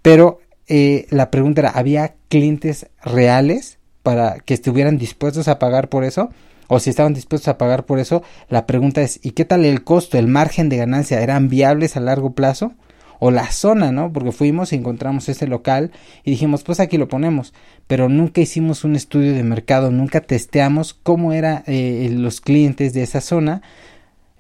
Pero 0.03 0.41
eh, 0.69 1.07
la 1.11 1.31
pregunta 1.31 1.63
era, 1.63 1.71
¿había 1.71 2.15
clientes 2.29 2.89
reales 3.03 3.79
para 4.03 4.39
que 4.41 4.55
estuvieran 4.55 4.99
dispuestos 4.99 5.49
a 5.49 5.59
pagar 5.59 5.89
por 5.89 6.05
eso? 6.05 6.31
O 6.69 6.79
si 6.79 6.91
estaban 6.91 7.15
dispuestos 7.15 7.49
a 7.49 7.57
pagar 7.57 7.87
por 7.87 7.99
eso, 7.99 8.23
la 8.51 8.67
pregunta 8.67 9.01
es, 9.01 9.21
¿y 9.23 9.31
qué 9.31 9.47
tal 9.47 9.65
el 9.65 9.85
costo, 9.85 10.19
el 10.19 10.29
margen 10.29 10.69
de 10.69 10.77
ganancia? 10.77 11.23
¿Eran 11.23 11.49
viables 11.49 11.97
a 11.97 12.01
largo 12.01 12.35
plazo? 12.35 12.75
O 13.21 13.31
la 13.31 13.51
zona, 13.51 13.91
¿no? 13.91 14.13
Porque 14.13 14.31
fuimos 14.31 14.73
y 14.73 14.77
encontramos 14.77 15.29
ese 15.29 15.49
local 15.49 15.91
y 16.23 16.31
dijimos, 16.31 16.63
pues 16.63 16.79
aquí 16.79 16.99
lo 16.99 17.09
ponemos. 17.09 17.53
Pero 17.87 18.09
nunca 18.09 18.41
hicimos 18.43 18.85
un 18.85 18.95
estudio 18.95 19.33
de 19.33 19.43
mercado, 19.43 19.91
nunca 19.91 20.21
testeamos 20.21 20.95
cómo 20.95 21.33
eran 21.33 21.65
eh, 21.67 22.11
los 22.13 22.41
clientes 22.41 22.93
de 22.93 23.03
esa 23.03 23.21
zona 23.21 23.63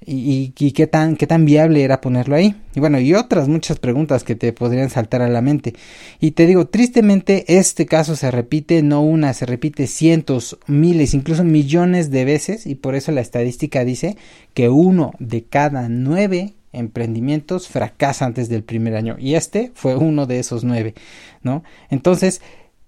y, 0.04 0.50
qué 0.50 0.86
tan 0.86 1.16
qué 1.16 1.26
tan 1.26 1.44
viable 1.44 1.82
era 1.82 2.00
ponerlo 2.00 2.36
ahí. 2.36 2.54
Y 2.74 2.80
bueno 2.80 3.00
y 3.00 3.14
otras 3.14 3.48
muchas 3.48 3.78
preguntas 3.78 4.24
que 4.24 4.34
te 4.34 4.52
podrían 4.52 4.90
saltar 4.90 5.22
a 5.22 5.28
la 5.28 5.42
mente. 5.42 5.74
Y 6.20 6.32
te 6.32 6.46
digo 6.46 6.66
tristemente 6.66 7.44
este 7.58 7.86
caso 7.86 8.16
se 8.16 8.30
repite 8.30 8.82
no 8.82 9.02
una 9.02 9.34
se 9.34 9.46
repite 9.46 9.86
cientos 9.86 10.58
miles 10.66 11.14
incluso 11.14 11.44
millones 11.44 12.10
de 12.10 12.24
veces. 12.24 12.66
Y 12.66 12.74
por 12.74 12.94
eso 12.94 13.12
la 13.12 13.20
estadística 13.20 13.84
dice 13.84 14.16
que 14.54 14.68
uno 14.68 15.12
de 15.18 15.44
cada 15.44 15.88
nueve 15.88 16.54
emprendimientos 16.72 17.68
fracasa 17.68 18.24
antes 18.24 18.48
del 18.48 18.62
primer 18.62 18.94
año. 18.94 19.16
Y 19.18 19.34
este 19.34 19.72
fue 19.74 19.96
uno 19.96 20.26
de 20.26 20.38
esos 20.38 20.64
nueve 20.64 20.94
no 21.42 21.64
entonces 21.90 22.40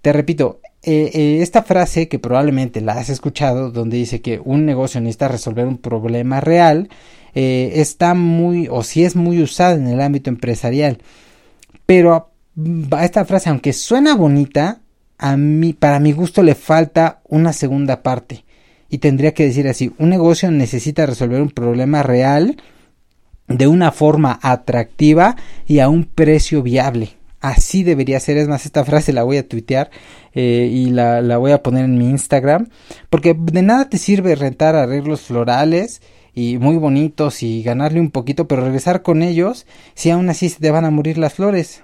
te 0.02 0.12
repito 0.12 0.60
eh, 0.82 1.10
eh, 1.12 1.42
esta 1.42 1.62
frase 1.62 2.08
que 2.08 2.18
probablemente 2.18 2.80
la 2.80 2.94
has 2.94 3.10
escuchado 3.10 3.70
donde 3.70 3.98
dice 3.98 4.22
que 4.22 4.40
un 4.42 4.64
negocio 4.64 4.98
necesita 5.00 5.28
resolver 5.28 5.66
un 5.66 5.76
problema 5.76 6.40
real 6.40 6.88
eh, 7.34 7.72
está 7.74 8.14
muy 8.14 8.66
o 8.70 8.82
si 8.82 9.04
es 9.04 9.14
muy 9.14 9.42
usada 9.42 9.74
en 9.74 9.88
el 9.88 10.00
ámbito 10.00 10.30
empresarial. 10.30 10.98
Pero 11.84 12.30
esta 13.02 13.26
frase 13.26 13.50
aunque 13.50 13.74
suena 13.74 14.16
bonita 14.16 14.80
a 15.18 15.36
mí 15.36 15.74
para 15.74 16.00
mi 16.00 16.12
gusto 16.12 16.42
le 16.42 16.54
falta 16.54 17.20
una 17.28 17.52
segunda 17.52 18.02
parte. 18.02 18.44
Y 18.88 18.98
tendría 18.98 19.34
que 19.34 19.44
decir 19.44 19.68
así 19.68 19.92
un 19.98 20.08
negocio 20.08 20.50
necesita 20.50 21.04
resolver 21.04 21.42
un 21.42 21.50
problema 21.50 22.02
real 22.02 22.56
de 23.48 23.66
una 23.66 23.92
forma 23.92 24.38
atractiva 24.42 25.36
y 25.66 25.80
a 25.80 25.90
un 25.90 26.04
precio 26.04 26.62
viable 26.62 27.19
Así 27.40 27.82
debería 27.84 28.20
ser. 28.20 28.36
Es 28.36 28.48
más, 28.48 28.66
esta 28.66 28.84
frase 28.84 29.12
la 29.12 29.22
voy 29.22 29.38
a 29.38 29.48
tuitear 29.48 29.90
eh, 30.34 30.68
y 30.70 30.90
la, 30.90 31.22
la, 31.22 31.38
voy 31.38 31.52
a 31.52 31.62
poner 31.62 31.84
en 31.84 31.98
mi 31.98 32.08
Instagram. 32.08 32.68
Porque 33.08 33.34
de 33.34 33.62
nada 33.62 33.88
te 33.88 33.98
sirve 33.98 34.34
rentar 34.34 34.76
arreglos 34.76 35.22
florales 35.22 36.02
y 36.34 36.58
muy 36.58 36.76
bonitos 36.76 37.42
y 37.42 37.62
ganarle 37.62 38.00
un 38.00 38.10
poquito, 38.10 38.46
pero 38.46 38.64
regresar 38.64 39.02
con 39.02 39.22
ellos 39.22 39.66
si 39.94 40.10
aún 40.10 40.28
así 40.28 40.48
se 40.48 40.60
te 40.60 40.70
van 40.70 40.84
a 40.84 40.90
morir 40.90 41.18
las 41.18 41.34
flores. 41.34 41.82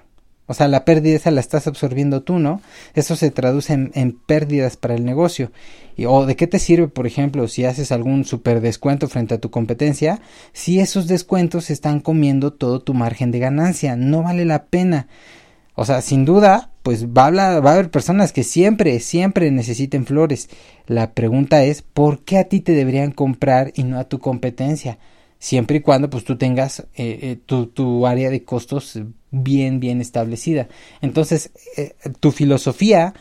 O 0.49 0.53
sea, 0.53 0.69
la 0.69 0.85
pérdida 0.85 1.17
esa 1.17 1.29
la 1.29 1.41
estás 1.41 1.67
absorbiendo 1.67 2.23
tú, 2.23 2.39
¿no? 2.39 2.61
Eso 2.93 3.17
se 3.17 3.31
traduce 3.31 3.73
en, 3.73 4.11
pérdidas 4.13 4.77
para 4.77 4.95
el 4.95 5.03
negocio. 5.03 5.51
Y, 5.97 6.05
o 6.05 6.25
de 6.25 6.37
qué 6.37 6.47
te 6.47 6.57
sirve, 6.57 6.87
por 6.87 7.05
ejemplo, 7.05 7.49
si 7.49 7.65
haces 7.65 7.91
algún 7.91 8.23
super 8.23 8.61
descuento 8.61 9.09
frente 9.09 9.35
a 9.35 9.39
tu 9.39 9.51
competencia, 9.51 10.21
si 10.53 10.79
esos 10.79 11.07
descuentos 11.07 11.69
están 11.69 11.99
comiendo 11.99 12.53
todo 12.53 12.81
tu 12.81 12.93
margen 12.93 13.29
de 13.31 13.39
ganancia. 13.39 13.97
No 13.97 14.23
vale 14.23 14.45
la 14.45 14.67
pena. 14.67 15.07
O 15.79 15.85
sea, 15.85 16.01
sin 16.01 16.25
duda, 16.25 16.71
pues 16.81 17.05
va 17.09 17.27
a, 17.27 17.59
va 17.59 17.69
a 17.69 17.73
haber 17.75 17.91
personas 17.91 18.33
que 18.33 18.43
siempre, 18.43 18.99
siempre 18.99 19.51
necesiten 19.51 20.07
flores. 20.07 20.49
La 20.87 21.11
pregunta 21.13 21.63
es, 21.63 21.83
¿por 21.83 22.23
qué 22.23 22.39
a 22.39 22.45
ti 22.45 22.61
te 22.61 22.71
deberían 22.71 23.11
comprar 23.11 23.73
y 23.75 23.83
no 23.83 23.99
a 23.99 24.05
tu 24.05 24.17
competencia? 24.17 24.97
Siempre 25.37 25.77
y 25.77 25.81
cuando 25.81 26.09
pues 26.09 26.23
tú 26.23 26.35
tengas 26.35 26.79
eh, 26.79 27.19
eh, 27.21 27.37
tu, 27.45 27.67
tu, 27.67 28.07
área 28.07 28.31
de 28.31 28.43
costos 28.43 28.99
bien, 29.29 29.79
bien 29.79 30.01
establecida. 30.01 30.67
Entonces, 31.01 31.51
eh, 31.77 31.93
tu 32.19 32.31
filosofía 32.31 33.13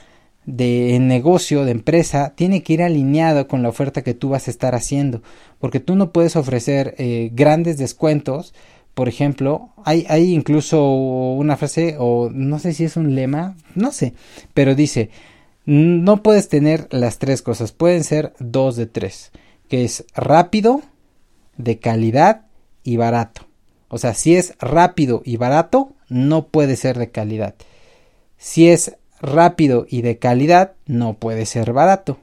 de 0.47 0.97
negocio, 0.99 1.67
de 1.67 1.73
empresa, 1.73 2.33
tiene 2.37 2.63
que 2.63 2.73
ir 2.73 2.83
alineado 2.83 3.49
con 3.49 3.63
la 3.63 3.69
oferta 3.69 4.01
que 4.01 4.15
tú 4.15 4.31
vas 4.31 4.49
a 4.49 4.51
estar 4.51 4.75
haciendo. 4.75 5.21
Porque 5.59 5.81
tú 5.81 5.95
no 5.95 6.11
puedes 6.11 6.37
ofrecer 6.37 6.95
grandes 7.33 7.77
descuentos 7.77 8.55
por 8.97 9.11
ejemplo, 9.11 9.75
hay, 9.85 10.07
hay 10.09 10.33
incluso 10.33 10.83
una 10.91 11.59
frase, 11.59 11.97
o 11.99 12.31
no 12.33 12.59
sé 12.59 12.73
si 12.73 12.85
es 12.85 12.97
un 12.97 13.15
lema, 13.15 13.55
no 13.75 13.93
sé, 13.93 14.15
pero 14.55 14.75
dice, 14.75 15.11
no 15.67 16.23
puedes 16.23 16.49
tener 16.49 16.89
las 16.91 17.19
tres 17.19 17.43
cosas, 17.43 17.73
pueden 17.73 18.05
ser 18.05 18.33
dos 18.39 18.75
de 18.75 18.87
tres, 18.87 19.33
que 19.69 19.85
es 19.85 20.07
rápido, 20.15 20.81
de 21.59 21.79
calidad 21.79 22.47
y 22.85 22.97
barato. 22.97 23.43
O 23.89 23.99
sea, 23.99 24.15
si 24.15 24.35
es 24.35 24.55
rápido 24.61 25.21
y 25.27 25.37
barato, 25.37 25.93
no 26.09 26.47
puede 26.47 26.77
ser 26.77 26.97
de 26.97 27.11
calidad. 27.11 27.55
Si 28.39 28.71
es 28.71 28.97
rápido 29.21 29.87
y 29.91 30.01
de 30.01 30.17
calidad, 30.17 30.73
no 30.87 31.19
puede 31.19 31.45
ser 31.45 31.75
barato. 31.75 32.17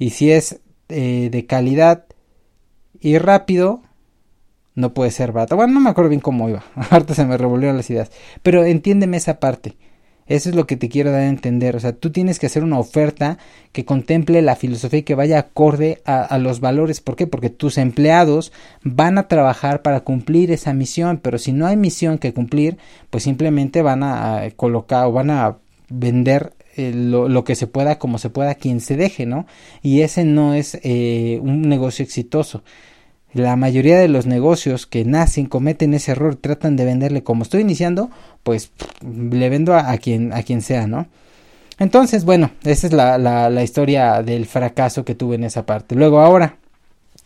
Y 0.00 0.10
si 0.10 0.32
es 0.32 0.58
eh, 0.88 1.28
de 1.30 1.46
calidad 1.46 2.06
y 2.98 3.18
rápido, 3.18 3.82
no 4.76 4.94
puede 4.94 5.10
ser 5.10 5.32
barato. 5.32 5.56
Bueno, 5.56 5.72
no 5.72 5.80
me 5.80 5.90
acuerdo 5.90 6.10
bien 6.10 6.20
cómo 6.20 6.48
iba. 6.48 6.62
Ahorita 6.90 7.14
se 7.14 7.24
me 7.24 7.36
revolvieron 7.36 7.76
las 7.76 7.90
ideas. 7.90 8.12
Pero 8.42 8.64
entiéndeme 8.64 9.16
esa 9.16 9.40
parte. 9.40 9.76
Eso 10.26 10.50
es 10.50 10.56
lo 10.56 10.66
que 10.66 10.76
te 10.76 10.88
quiero 10.88 11.12
dar 11.12 11.20
a 11.20 11.28
entender. 11.28 11.76
O 11.76 11.80
sea, 11.80 11.92
tú 11.92 12.10
tienes 12.10 12.38
que 12.38 12.46
hacer 12.46 12.62
una 12.62 12.78
oferta 12.78 13.38
que 13.72 13.84
contemple 13.84 14.42
la 14.42 14.56
filosofía 14.56 15.00
y 15.00 15.04
que 15.04 15.14
vaya 15.14 15.38
acorde 15.38 16.02
a, 16.04 16.36
los 16.38 16.60
valores. 16.60 17.00
¿Por 17.00 17.16
qué? 17.16 17.26
Porque 17.26 17.48
tus 17.48 17.78
empleados 17.78 18.52
van 18.82 19.18
a 19.18 19.28
trabajar 19.28 19.82
para 19.82 20.00
cumplir 20.00 20.50
esa 20.50 20.74
misión. 20.74 21.20
Pero 21.22 21.38
si 21.38 21.52
no 21.52 21.66
hay 21.66 21.76
misión 21.76 22.18
que 22.18 22.34
cumplir, 22.34 22.76
pues 23.10 23.24
simplemente 23.24 23.82
van 23.82 24.02
a, 24.02 24.42
colocar 24.56 25.06
o 25.06 25.12
van 25.12 25.30
a 25.30 25.58
vender 25.88 26.52
eh, 26.76 26.92
lo, 26.92 27.44
que 27.44 27.54
se 27.54 27.68
pueda 27.68 27.98
como 27.98 28.18
se 28.18 28.28
pueda 28.28 28.56
quien 28.56 28.80
se 28.80 28.96
deje, 28.96 29.26
¿no? 29.26 29.46
Y 29.80 30.00
ese 30.00 30.24
no 30.24 30.54
es 30.54 30.78
eh, 30.82 31.38
un 31.40 31.62
negocio 31.62 32.02
exitoso. 32.02 32.64
La 33.32 33.56
mayoría 33.56 33.98
de 33.98 34.08
los 34.08 34.26
negocios 34.26 34.86
que 34.86 35.04
nacen 35.04 35.46
cometen 35.46 35.94
ese 35.94 36.12
error, 36.12 36.36
tratan 36.36 36.76
de 36.76 36.84
venderle 36.84 37.22
como 37.22 37.42
estoy 37.42 37.60
iniciando, 37.60 38.10
pues 38.42 38.70
le 39.02 39.48
vendo 39.48 39.74
a, 39.74 39.96
quien, 39.98 40.32
a 40.32 40.42
quien 40.42 40.62
sea, 40.62 40.86
¿no? 40.86 41.06
Entonces, 41.78 42.24
bueno, 42.24 42.52
esa 42.64 42.86
es 42.86 42.92
la, 42.92 43.18
la, 43.18 43.50
la 43.50 43.62
historia 43.62 44.22
del 44.22 44.46
fracaso 44.46 45.04
que 45.04 45.14
tuve 45.14 45.34
en 45.34 45.44
esa 45.44 45.66
parte. 45.66 45.94
Luego, 45.94 46.20
ahora, 46.20 46.56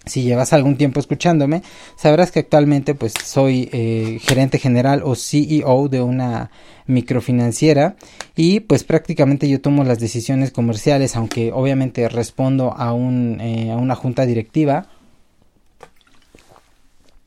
si 0.06 0.22
llevas 0.22 0.52
algún 0.52 0.76
tiempo 0.76 0.98
escuchándome, 0.98 1.62
sabrás 1.96 2.32
que 2.32 2.40
actualmente 2.40 2.94
pues 2.94 3.12
soy 3.22 3.68
eh, 3.72 4.18
gerente 4.22 4.58
general 4.58 5.02
o 5.04 5.14
CEO 5.14 5.88
de 5.88 6.00
una 6.00 6.50
microfinanciera 6.86 7.96
y 8.34 8.60
pues 8.60 8.82
prácticamente 8.82 9.48
yo 9.48 9.60
tomo 9.60 9.84
las 9.84 10.00
decisiones 10.00 10.50
comerciales, 10.50 11.16
aunque 11.16 11.52
obviamente 11.52 12.08
respondo 12.08 12.72
a, 12.72 12.92
un, 12.92 13.40
eh, 13.40 13.70
a 13.70 13.76
una 13.76 13.94
junta 13.94 14.26
directiva 14.26 14.88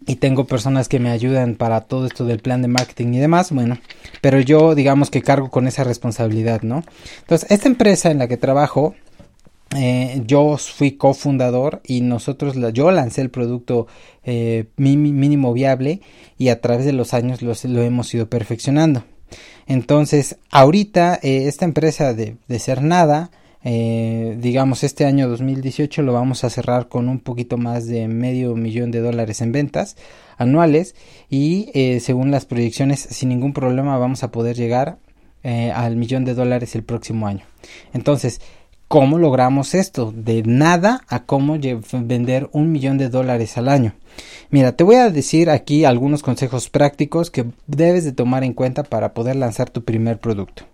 y 0.05 0.15
tengo 0.17 0.45
personas 0.45 0.87
que 0.89 0.99
me 0.99 1.09
ayudan 1.09 1.55
para 1.55 1.81
todo 1.81 2.05
esto 2.05 2.25
del 2.25 2.39
plan 2.39 2.61
de 2.61 2.67
marketing 2.67 3.13
y 3.13 3.19
demás, 3.19 3.51
bueno, 3.51 3.77
pero 4.21 4.39
yo 4.39 4.75
digamos 4.75 5.09
que 5.09 5.21
cargo 5.21 5.49
con 5.49 5.67
esa 5.67 5.83
responsabilidad, 5.83 6.61
¿no? 6.61 6.83
Entonces, 7.21 7.49
esta 7.51 7.67
empresa 7.67 8.11
en 8.11 8.19
la 8.19 8.27
que 8.27 8.37
trabajo 8.37 8.95
eh, 9.75 10.21
yo 10.25 10.57
fui 10.57 10.93
cofundador 10.93 11.81
y 11.85 12.01
nosotros, 12.01 12.55
yo 12.73 12.91
lancé 12.91 13.21
el 13.21 13.29
producto 13.29 13.87
eh, 14.23 14.65
mínimo 14.77 15.53
viable 15.53 16.01
y 16.37 16.49
a 16.49 16.61
través 16.61 16.85
de 16.85 16.93
los 16.93 17.13
años 17.13 17.41
lo 17.41 17.81
hemos 17.81 18.13
ido 18.13 18.29
perfeccionando. 18.29 19.03
Entonces, 19.65 20.37
ahorita 20.51 21.19
eh, 21.23 21.47
esta 21.47 21.65
empresa 21.65 22.13
de 22.13 22.59
ser 22.59 22.83
nada, 22.83 23.31
digamos 23.63 24.83
este 24.83 25.05
año 25.05 25.29
2018 25.29 26.01
lo 26.01 26.11
vamos 26.13 26.43
a 26.43 26.49
cerrar 26.49 26.89
con 26.89 27.07
un 27.07 27.19
poquito 27.19 27.57
más 27.57 27.87
de 27.87 28.07
medio 28.07 28.55
millón 28.55 28.91
de 28.91 28.99
dólares 28.99 29.41
en 29.41 29.51
ventas 29.53 29.95
anuales 30.37 30.95
y 31.29 31.69
según 32.01 32.29
las 32.29 32.45
proyecciones 32.45 32.99
sin 32.99 33.29
ningún 33.29 33.53
problema 33.53 33.97
vamos 33.97 34.23
a 34.23 34.31
poder 34.31 34.57
llegar 34.57 34.97
al 35.43 35.95
millón 35.95 36.25
de 36.25 36.33
dólares 36.33 36.75
el 36.75 36.83
próximo 36.83 37.27
año. 37.27 37.45
Entonces, 37.93 38.41
¿Cómo 38.93 39.17
logramos 39.17 39.73
esto? 39.73 40.13
De 40.15 40.43
nada 40.43 41.01
a 41.07 41.23
cómo 41.23 41.57
vender 41.91 42.47
un 42.51 42.71
millón 42.71 42.99
de 42.99 43.09
dólares 43.09 43.57
al 43.57 43.67
año. 43.67 43.95
Mira, 44.51 44.73
te 44.75 44.83
voy 44.83 44.97
a 44.97 45.09
decir 45.09 45.49
aquí 45.49 45.83
algunos 45.83 46.21
consejos 46.21 46.69
prácticos 46.69 47.31
que 47.31 47.45
debes 47.65 48.03
de 48.03 48.11
tomar 48.11 48.43
en 48.43 48.53
cuenta 48.53 48.83
para 48.83 49.15
poder 49.15 49.35
lanzar 49.35 49.71
tu 49.71 49.83
primer 49.83 50.19
producto. 50.19 50.65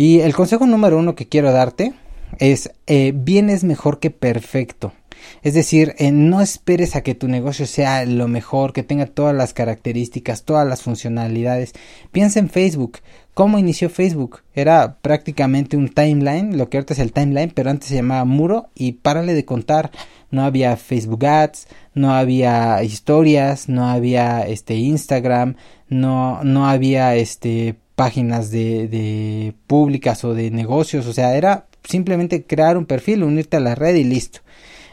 Y 0.00 0.20
el 0.20 0.34
consejo 0.34 0.66
número 0.66 0.96
uno 0.96 1.14
que 1.14 1.28
quiero 1.28 1.52
darte 1.52 1.92
es, 2.38 2.70
eh, 2.86 3.12
bien 3.14 3.50
es 3.50 3.64
mejor 3.64 3.98
que 3.98 4.10
perfecto. 4.10 4.94
Es 5.42 5.52
decir, 5.52 5.94
eh, 5.98 6.10
no 6.10 6.40
esperes 6.40 6.96
a 6.96 7.02
que 7.02 7.14
tu 7.14 7.28
negocio 7.28 7.66
sea 7.66 8.06
lo 8.06 8.26
mejor, 8.26 8.72
que 8.72 8.82
tenga 8.82 9.04
todas 9.04 9.36
las 9.36 9.52
características, 9.52 10.44
todas 10.44 10.66
las 10.66 10.80
funcionalidades. 10.80 11.74
Piensa 12.12 12.38
en 12.38 12.48
Facebook. 12.48 13.00
¿Cómo 13.34 13.58
inició 13.58 13.90
Facebook? 13.90 14.40
Era 14.54 14.96
prácticamente 15.02 15.76
un 15.76 15.90
timeline, 15.90 16.56
lo 16.56 16.70
que 16.70 16.78
ahorita 16.78 16.94
es 16.94 17.00
el 17.00 17.12
timeline, 17.12 17.52
pero 17.54 17.68
antes 17.68 17.90
se 17.90 17.96
llamaba 17.96 18.24
muro 18.24 18.70
y 18.74 18.92
párale 18.92 19.34
de 19.34 19.44
contar. 19.44 19.90
No 20.30 20.44
había 20.44 20.78
Facebook 20.78 21.26
Ads, 21.26 21.68
no 21.92 22.14
había 22.14 22.82
historias, 22.82 23.68
no 23.68 23.86
había 23.86 24.46
este 24.46 24.76
Instagram, 24.76 25.56
no, 25.90 26.42
no 26.42 26.66
había 26.66 27.16
este 27.16 27.76
páginas 28.00 28.50
de, 28.50 29.52
públicas 29.66 30.24
o 30.24 30.32
de 30.32 30.50
negocios, 30.50 31.06
o 31.06 31.12
sea, 31.12 31.36
era 31.36 31.66
simplemente 31.84 32.44
crear 32.44 32.78
un 32.78 32.86
perfil, 32.86 33.24
unirte 33.24 33.58
a 33.58 33.60
la 33.60 33.74
red 33.74 33.94
y 33.94 34.04
listo. 34.04 34.40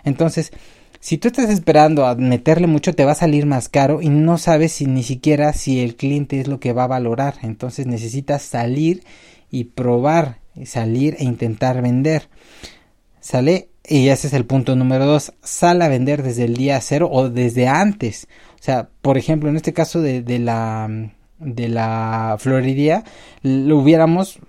Entonces, 0.03 0.51
si 0.99 1.17
tú 1.17 1.29
estás 1.29 1.49
esperando 1.49 2.05
a 2.05 2.15
meterle 2.15 2.67
mucho, 2.67 2.93
te 2.93 3.05
va 3.05 3.13
a 3.13 3.15
salir 3.15 3.45
más 3.45 3.69
caro 3.69 4.01
y 4.01 4.09
no 4.09 4.37
sabes 4.37 4.73
si 4.73 4.87
ni 4.87 5.03
siquiera 5.03 5.53
si 5.53 5.79
el 5.79 5.95
cliente 5.95 6.41
es 6.41 6.49
lo 6.49 6.59
que 6.59 6.73
va 6.73 6.83
a 6.83 6.87
valorar. 6.87 7.35
Entonces 7.43 7.87
necesitas 7.87 8.41
salir 8.41 9.05
y 9.49 9.63
probar, 9.63 10.39
salir 10.65 11.15
e 11.17 11.23
intentar 11.23 11.81
vender. 11.81 12.27
Sale 13.21 13.69
y 13.87 14.09
ese 14.09 14.27
es 14.27 14.33
el 14.33 14.43
punto 14.43 14.75
número 14.75 15.05
dos. 15.05 15.31
Sal 15.43 15.81
a 15.81 15.87
vender 15.87 16.23
desde 16.23 16.43
el 16.43 16.57
día 16.57 16.81
cero 16.81 17.07
o 17.09 17.29
desde 17.29 17.69
antes. 17.69 18.27
O 18.59 18.63
sea, 18.63 18.89
por 19.01 19.17
ejemplo, 19.17 19.47
en 19.47 19.55
este 19.55 19.71
caso 19.71 20.01
de 20.01 20.39
la 20.39 20.89
de 21.39 21.69
la 21.69 22.35
florería 22.39 23.03
lo 23.43 23.77
hubiéramos 23.77 24.39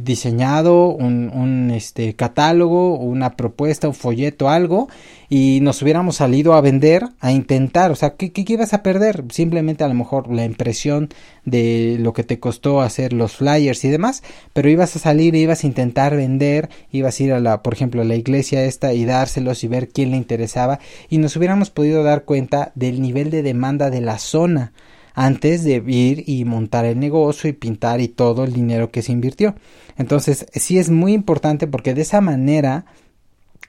diseñado 0.00 0.88
un, 0.88 1.30
un, 1.32 1.70
este 1.70 2.14
catálogo 2.14 2.96
una 2.96 3.36
propuesta 3.36 3.86
un 3.86 3.94
folleto 3.94 4.48
algo 4.48 4.88
y 5.28 5.60
nos 5.62 5.80
hubiéramos 5.80 6.16
salido 6.16 6.54
a 6.54 6.60
vender 6.60 7.08
a 7.20 7.30
intentar 7.30 7.92
o 7.92 7.94
sea 7.94 8.14
¿qué, 8.16 8.32
qué 8.32 8.44
ibas 8.48 8.74
a 8.74 8.82
perder 8.82 9.24
simplemente 9.30 9.84
a 9.84 9.88
lo 9.88 9.94
mejor 9.94 10.32
la 10.32 10.44
impresión 10.44 11.08
de 11.44 11.98
lo 12.00 12.12
que 12.12 12.24
te 12.24 12.40
costó 12.40 12.80
hacer 12.80 13.12
los 13.12 13.36
flyers 13.36 13.84
y 13.84 13.90
demás 13.90 14.24
pero 14.52 14.68
ibas 14.68 14.96
a 14.96 14.98
salir 14.98 15.36
ibas 15.36 15.62
a 15.62 15.68
intentar 15.68 16.16
vender 16.16 16.68
ibas 16.90 17.20
a 17.20 17.22
ir 17.22 17.32
a 17.32 17.38
la 17.38 17.62
por 17.62 17.74
ejemplo 17.74 18.02
a 18.02 18.04
la 18.04 18.16
iglesia 18.16 18.64
esta 18.64 18.92
y 18.92 19.04
dárselos 19.04 19.62
y 19.62 19.68
ver 19.68 19.88
quién 19.88 20.10
le 20.10 20.16
interesaba 20.16 20.80
y 21.08 21.18
nos 21.18 21.36
hubiéramos 21.36 21.70
podido 21.70 22.02
dar 22.02 22.24
cuenta 22.24 22.72
del 22.74 23.00
nivel 23.00 23.30
de 23.30 23.44
demanda 23.44 23.88
de 23.88 24.00
la 24.00 24.18
zona 24.18 24.72
antes 25.14 25.64
de 25.64 25.82
ir 25.86 26.24
y 26.26 26.44
montar 26.44 26.84
el 26.84 26.98
negocio 26.98 27.48
y 27.48 27.52
pintar 27.52 28.00
y 28.00 28.08
todo 28.08 28.44
el 28.44 28.52
dinero 28.52 28.90
que 28.90 29.02
se 29.02 29.12
invirtió. 29.12 29.54
Entonces, 29.96 30.46
sí 30.52 30.78
es 30.78 30.90
muy 30.90 31.12
importante 31.12 31.66
porque 31.66 31.94
de 31.94 32.02
esa 32.02 32.20
manera 32.20 32.84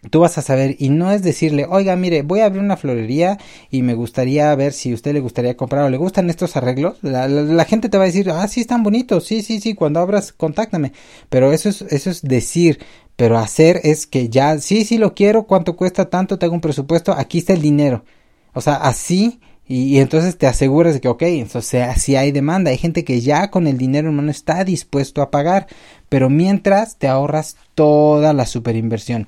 tú 0.10 0.20
vas 0.20 0.38
a 0.38 0.42
saber 0.42 0.76
y 0.80 0.90
no 0.90 1.12
es 1.12 1.24
decirle, 1.24 1.66
oiga, 1.70 1.96
mire, 1.96 2.22
voy 2.22 2.40
a 2.40 2.46
abrir 2.46 2.62
una 2.62 2.78
florería 2.78 3.38
y 3.70 3.82
me 3.82 3.94
gustaría 3.94 4.54
ver 4.56 4.74
si 4.74 4.92
a 4.92 4.96
usted 4.96 5.14
le 5.14 5.20
gustaría 5.20 5.58
comprar 5.58 5.84
o 5.84 5.90
le 5.90 5.98
gustan 5.98 6.30
estos 6.30 6.56
arreglos. 6.56 6.98
La, 7.02 7.66
gente 7.66 7.90
te 7.90 7.98
va 7.98 8.04
a 8.04 8.08
decir, 8.08 8.30
ah, 8.30 8.48
sí, 8.48 8.62
están 8.62 8.84
bonitos, 8.84 9.26
sí, 9.26 9.42
sí, 9.42 9.60
sí, 9.60 9.74
cuando 9.74 10.00
abras, 10.00 10.34
contáctame. 10.34 10.94
Pero 11.30 11.52
eso 11.52 11.70
es, 11.70 11.82
eso 11.84 12.10
es 12.10 12.22
decir, 12.22 12.80
pero 13.16 13.38
hacer 13.38 13.82
es 13.84 14.08
que 14.08 14.30
ya, 14.30 14.58
sí, 14.60 14.84
sí 14.84 14.98
lo 14.98 15.14
quiero, 15.14 15.44
cuánto 15.44 15.76
cuesta 15.76 16.10
tanto, 16.10 16.38
te 16.38 16.46
hago 16.46 16.56
un 16.56 16.62
presupuesto, 16.62 17.14
aquí 17.14 17.40
está 17.40 17.54
el 17.54 17.62
dinero. 17.62 18.04
O 18.54 18.62
sea, 18.62 18.76
así 18.76 19.40
y, 19.68 19.98
entonces 19.98 20.38
te 20.38 20.46
aseguras 20.46 20.94
de 20.94 21.02
que, 21.02 21.08
ok, 21.08 21.24
entonces 21.24 22.02
si 22.02 22.16
hay 22.16 22.32
demanda, 22.32 22.70
hay 22.70 22.78
gente 22.78 23.04
que 23.04 23.22
ya 23.22 23.50
con 23.50 23.66
el 23.66 23.78
dinero 23.78 24.10
en 24.10 24.16
mano 24.16 24.30
está 24.30 24.64
dispuesto 24.64 25.22
a 25.22 25.32
pagar, 25.32 25.68
pero 26.08 26.30
mientras 26.30 26.98
te 26.98 27.08
ahorras 27.08 27.58
toda 27.74 28.34
la 28.34 28.46
superinversión. 28.46 29.28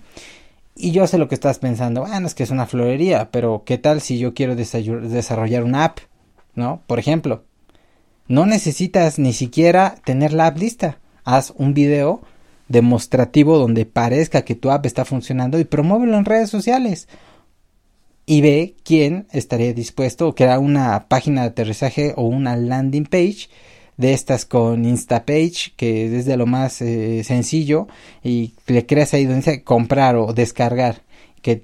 Y 0.75 0.91
yo 0.91 1.07
sé 1.07 1.17
lo 1.17 1.27
que 1.27 1.33
estás 1.33 1.57
pensando, 1.57 2.01
bueno, 2.01 2.27
es 2.27 2.35
que 2.35 2.43
es 2.43 2.51
una 2.51 2.67
florería, 2.67 3.31
pero 3.31 3.63
¿qué 3.65 3.79
tal 3.79 3.99
si 3.99 4.19
yo 4.19 4.35
quiero 4.35 4.55
desarrollar 4.55 5.63
una 5.63 5.85
app? 5.85 5.99
¿No? 6.53 6.81
Por 6.85 6.99
ejemplo, 6.99 7.43
no 8.27 8.45
necesitas 8.45 9.17
ni 9.17 9.33
siquiera 9.33 9.95
tener 10.05 10.33
la 10.33 10.47
app 10.47 10.57
lista. 10.57 10.99
Haz 11.23 11.51
un 11.57 11.73
video 11.73 12.21
demostrativo 12.67 13.57
donde 13.57 13.85
parezca 13.85 14.43
que 14.43 14.55
tu 14.55 14.69
app 14.69 14.85
está 14.85 15.03
funcionando 15.05 15.57
y 15.59 15.63
promuévelo 15.63 16.17
en 16.17 16.25
redes 16.25 16.49
sociales 16.49 17.07
y 18.29 18.41
ve 18.41 18.75
quién 18.83 19.25
estaría 19.31 19.73
dispuesto 19.73 20.27
o 20.27 20.35
crea 20.35 20.59
una 20.59 21.07
página 21.07 21.41
de 21.41 21.47
aterrizaje 21.47 22.13
o 22.17 22.23
una 22.23 22.57
landing 22.57 23.05
page 23.05 23.47
de 23.95 24.13
estas 24.13 24.45
con 24.45 24.85
Instapage 24.85 25.73
que 25.75 26.17
es 26.17 26.25
de 26.25 26.37
lo 26.37 26.45
más 26.45 26.81
eh, 26.81 27.23
sencillo 27.23 27.87
y 28.23 28.53
le 28.67 28.85
creas 28.85 29.13
ahí 29.13 29.23
donde 29.23 29.37
dice 29.37 29.63
comprar 29.63 30.17
o 30.17 30.33
descargar 30.33 31.01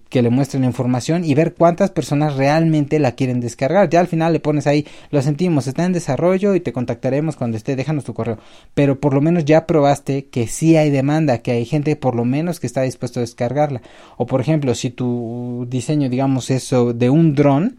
que, 0.10 0.22
le 0.22 0.30
muestren 0.30 0.62
la 0.62 0.68
información 0.68 1.26
y 1.26 1.34
ver 1.34 1.56
cuántas 1.56 1.92
personas 1.92 2.38
realmente 2.38 3.00
la 3.00 3.14
quieren 3.14 3.42
descargar. 3.42 3.90
Ya 3.90 4.00
al 4.00 4.08
final 4.08 4.32
le 4.32 4.40
pones 4.40 4.66
ahí, 4.66 4.86
lo 5.12 5.22
sentimos, 5.22 5.68
está 5.68 5.84
en 5.84 5.92
desarrollo 5.92 6.56
y 6.56 6.62
te 6.62 6.72
contactaremos 6.72 7.36
cuando 7.36 7.58
esté, 7.58 7.76
déjanos 7.76 8.06
tu 8.06 8.14
correo. 8.14 8.38
Pero 8.74 9.00
por 9.02 9.14
lo 9.14 9.20
menos 9.20 9.44
ya 9.44 9.68
probaste 9.68 10.26
que 10.26 10.48
sí 10.48 10.78
hay 10.78 10.90
demanda, 10.90 11.40
que 11.40 11.52
hay 11.52 11.66
gente 11.66 11.98
por 11.98 12.16
lo 12.16 12.24
menos 12.24 12.62
que 12.62 12.68
está 12.68 12.84
dispuesto 12.84 13.20
a 13.20 13.22
descargarla. 13.22 13.82
O 14.16 14.26
por 14.26 14.40
ejemplo, 14.40 14.74
si 14.74 14.90
tu 14.90 15.68
diseño, 15.70 16.08
digamos, 16.08 16.50
eso 16.50 16.94
de 16.94 17.10
un 17.10 17.36
dron, 17.36 17.78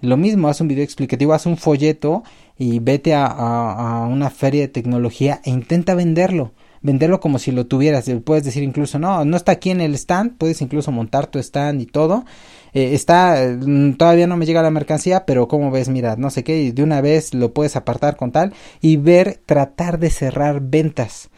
lo 0.00 0.16
mismo, 0.16 0.48
haz 0.48 0.60
un 0.60 0.68
video 0.68 0.84
explicativo, 0.84 1.32
haz 1.32 1.46
un 1.46 1.56
folleto 1.56 2.24
y 2.58 2.80
vete 2.80 3.14
a 3.14 4.08
una 4.10 4.30
feria 4.30 4.62
de 4.62 4.68
tecnología 4.68 5.40
e 5.44 5.50
intenta 5.50 5.94
venderlo 5.94 6.52
venderlo 6.86 7.20
como 7.20 7.38
si 7.38 7.52
lo 7.52 7.66
tuvieras. 7.66 8.08
Puedes 8.24 8.44
decir 8.44 8.62
incluso, 8.62 8.98
no, 8.98 9.24
no 9.24 9.36
está 9.36 9.52
aquí 9.52 9.70
en 9.70 9.80
el 9.80 9.94
stand, 9.94 10.38
puedes 10.38 10.62
incluso 10.62 10.92
montar 10.92 11.26
tu 11.26 11.38
stand 11.38 11.82
y 11.82 11.86
todo. 11.86 12.24
Eh, 12.72 12.94
está, 12.94 13.36
mm, 13.60 13.94
todavía 13.94 14.26
no 14.26 14.36
me 14.36 14.46
llega 14.46 14.62
la 14.62 14.70
mercancía, 14.70 15.26
pero 15.26 15.48
como 15.48 15.70
ves, 15.70 15.88
mira, 15.88 16.16
no 16.16 16.30
sé 16.30 16.44
qué, 16.44 16.72
de 16.72 16.82
una 16.82 17.00
vez 17.00 17.34
lo 17.34 17.52
puedes 17.52 17.76
apartar 17.76 18.16
con 18.16 18.32
tal 18.32 18.54
y 18.80 18.96
ver, 18.96 19.40
tratar 19.44 19.98
de 19.98 20.10
cerrar 20.10 20.60
ventas. 20.62 21.28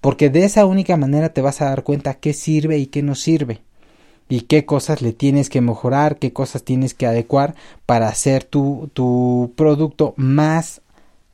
Porque 0.00 0.30
de 0.30 0.44
esa 0.44 0.66
única 0.66 0.96
manera 0.96 1.30
te 1.30 1.42
vas 1.42 1.60
a 1.62 1.66
dar 1.66 1.82
cuenta 1.82 2.14
qué 2.14 2.32
sirve 2.32 2.78
y 2.78 2.86
qué 2.86 3.02
no 3.02 3.14
sirve. 3.14 3.62
Y 4.28 4.42
qué 4.42 4.64
cosas 4.64 5.02
le 5.02 5.12
tienes 5.12 5.50
que 5.50 5.60
mejorar, 5.60 6.18
qué 6.18 6.32
cosas 6.32 6.62
tienes 6.62 6.94
que 6.94 7.06
adecuar 7.06 7.54
para 7.86 8.08
hacer 8.08 8.44
tu, 8.44 8.90
tu 8.94 9.52
producto 9.56 10.14
más 10.16 10.82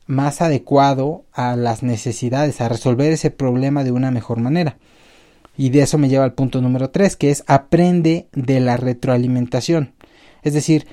más 0.07 0.41
adecuado 0.41 1.25
a 1.33 1.55
las 1.55 1.83
necesidades, 1.83 2.61
a 2.61 2.69
resolver 2.69 3.11
ese 3.11 3.29
problema 3.29 3.83
de 3.83 3.91
una 3.91 4.09
mejor 4.09 4.39
manera. 4.39 4.77
Y 5.57 5.69
de 5.69 5.81
eso 5.81 5.97
me 5.97 6.09
lleva 6.09 6.23
al 6.23 6.33
punto 6.33 6.61
número 6.61 6.89
3, 6.89 7.15
que 7.15 7.29
es 7.29 7.43
aprende 7.47 8.27
de 8.31 8.59
la 8.59 8.77
retroalimentación. 8.77 9.93
Es 10.43 10.53
decir, 10.53 10.87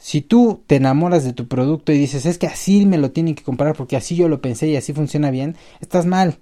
si 0.00 0.20
tú 0.20 0.62
te 0.66 0.76
enamoras 0.76 1.24
de 1.24 1.32
tu 1.32 1.48
producto 1.48 1.92
y 1.92 1.98
dices, 1.98 2.26
es 2.26 2.38
que 2.38 2.46
así 2.46 2.86
me 2.86 2.98
lo 2.98 3.10
tienen 3.10 3.34
que 3.34 3.44
comprar 3.44 3.76
porque 3.76 3.96
así 3.96 4.16
yo 4.16 4.28
lo 4.28 4.40
pensé 4.40 4.68
y 4.68 4.76
así 4.76 4.92
funciona 4.92 5.30
bien, 5.30 5.56
estás 5.80 6.06
mal. 6.06 6.38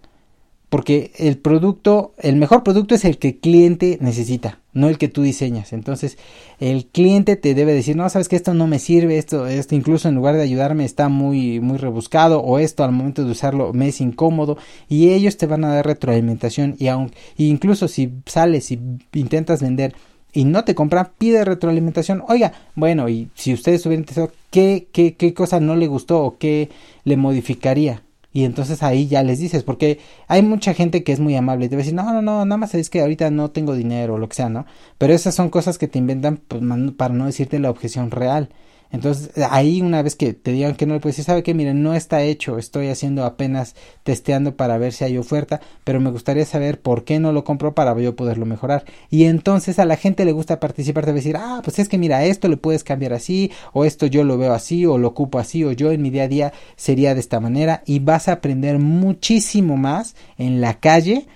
Porque 0.70 1.10
el 1.16 1.36
producto, 1.36 2.14
el 2.16 2.36
mejor 2.36 2.62
producto 2.62 2.94
es 2.94 3.04
el 3.04 3.18
que 3.18 3.28
el 3.28 3.36
cliente 3.38 3.98
necesita, 4.00 4.60
no 4.72 4.88
el 4.88 4.98
que 4.98 5.08
tú 5.08 5.22
diseñas. 5.22 5.72
Entonces, 5.72 6.16
el 6.60 6.86
cliente 6.86 7.34
te 7.34 7.54
debe 7.54 7.74
decir, 7.74 7.96
no, 7.96 8.08
sabes 8.08 8.28
que 8.28 8.36
esto 8.36 8.54
no 8.54 8.68
me 8.68 8.78
sirve, 8.78 9.18
esto, 9.18 9.48
esto 9.48 9.74
incluso 9.74 10.08
en 10.08 10.14
lugar 10.14 10.36
de 10.36 10.42
ayudarme 10.42 10.84
está 10.84 11.08
muy, 11.08 11.58
muy 11.58 11.76
rebuscado, 11.76 12.40
o 12.40 12.60
esto 12.60 12.84
al 12.84 12.92
momento 12.92 13.24
de 13.24 13.32
usarlo 13.32 13.72
me 13.72 13.88
es 13.88 14.00
incómodo, 14.00 14.58
y 14.88 15.10
ellos 15.10 15.36
te 15.36 15.46
van 15.46 15.64
a 15.64 15.74
dar 15.74 15.86
retroalimentación, 15.86 16.76
y 16.78 16.86
aun, 16.86 17.10
incluso 17.36 17.88
si 17.88 18.12
sales 18.26 18.70
y 18.70 18.78
intentas 19.12 19.60
vender 19.60 19.92
y 20.32 20.44
no 20.44 20.62
te 20.62 20.76
compran, 20.76 21.10
pide 21.18 21.44
retroalimentación. 21.44 22.22
Oiga, 22.28 22.52
bueno, 22.76 23.08
y 23.08 23.28
si 23.34 23.52
ustedes 23.52 23.84
hubieran 23.86 24.02
interesado, 24.02 24.30
¿qué, 24.52 24.86
qué, 24.92 25.16
qué 25.16 25.34
cosa 25.34 25.58
no 25.58 25.74
le 25.74 25.88
gustó 25.88 26.22
o 26.22 26.38
qué 26.38 26.70
le 27.02 27.16
modificaría? 27.16 28.04
Y 28.32 28.44
entonces 28.44 28.82
ahí 28.82 29.08
ya 29.08 29.22
les 29.22 29.40
dices, 29.40 29.64
porque 29.64 29.98
hay 30.28 30.42
mucha 30.42 30.72
gente 30.74 31.02
que 31.02 31.12
es 31.12 31.20
muy 31.20 31.34
amable 31.34 31.66
y 31.66 31.68
te 31.68 31.76
va 31.76 31.80
a 31.80 31.84
decir, 31.84 31.94
no, 31.94 32.12
no, 32.12 32.22
no, 32.22 32.44
nada 32.44 32.56
más 32.56 32.74
es 32.74 32.88
que 32.88 33.00
ahorita 33.00 33.30
no 33.30 33.50
tengo 33.50 33.74
dinero 33.74 34.14
o 34.14 34.18
lo 34.18 34.28
que 34.28 34.36
sea, 34.36 34.48
¿no? 34.48 34.66
Pero 34.98 35.12
esas 35.14 35.34
son 35.34 35.50
cosas 35.50 35.78
que 35.78 35.88
te 35.88 35.98
inventan 35.98 36.36
pues, 36.36 36.62
para 36.96 37.14
no 37.14 37.26
decirte 37.26 37.58
la 37.58 37.70
objeción 37.70 38.10
real. 38.10 38.50
Entonces, 38.92 39.30
ahí 39.50 39.82
una 39.82 40.02
vez 40.02 40.16
que 40.16 40.32
te 40.32 40.52
digan 40.52 40.74
que 40.74 40.86
no 40.86 40.94
le 40.94 41.00
puedes 41.00 41.16
decir, 41.16 41.26
sabe 41.26 41.42
que 41.42 41.54
miren, 41.54 41.82
no 41.82 41.94
está 41.94 42.22
hecho, 42.22 42.58
estoy 42.58 42.88
haciendo 42.88 43.24
apenas 43.24 43.76
testeando 44.02 44.56
para 44.56 44.78
ver 44.78 44.92
si 44.92 45.04
hay 45.04 45.16
oferta, 45.16 45.60
pero 45.84 46.00
me 46.00 46.10
gustaría 46.10 46.44
saber 46.44 46.80
por 46.80 47.04
qué 47.04 47.20
no 47.20 47.32
lo 47.32 47.44
compro 47.44 47.74
para 47.74 47.96
yo 48.00 48.16
poderlo 48.16 48.46
mejorar. 48.46 48.84
Y 49.08 49.24
entonces 49.24 49.78
a 49.78 49.84
la 49.84 49.96
gente 49.96 50.24
le 50.24 50.32
gusta 50.32 50.58
participar, 50.58 51.04
te 51.04 51.12
va 51.12 51.14
a 51.14 51.16
decir, 51.16 51.36
ah, 51.36 51.60
pues 51.62 51.78
es 51.78 51.88
que 51.88 51.98
mira, 51.98 52.24
esto 52.24 52.48
lo 52.48 52.60
puedes 52.60 52.82
cambiar 52.82 53.12
así, 53.12 53.52
o 53.72 53.84
esto 53.84 54.06
yo 54.06 54.24
lo 54.24 54.38
veo 54.38 54.52
así, 54.52 54.86
o 54.86 54.98
lo 54.98 55.08
ocupo 55.08 55.38
así, 55.38 55.62
o 55.64 55.72
yo 55.72 55.92
en 55.92 56.02
mi 56.02 56.10
día 56.10 56.24
a 56.24 56.28
día 56.28 56.52
sería 56.76 57.14
de 57.14 57.20
esta 57.20 57.38
manera, 57.38 57.82
y 57.86 58.00
vas 58.00 58.28
a 58.28 58.32
aprender 58.32 58.78
muchísimo 58.78 59.76
más 59.76 60.16
en 60.36 60.60
la 60.60 60.80
calle 60.80 61.26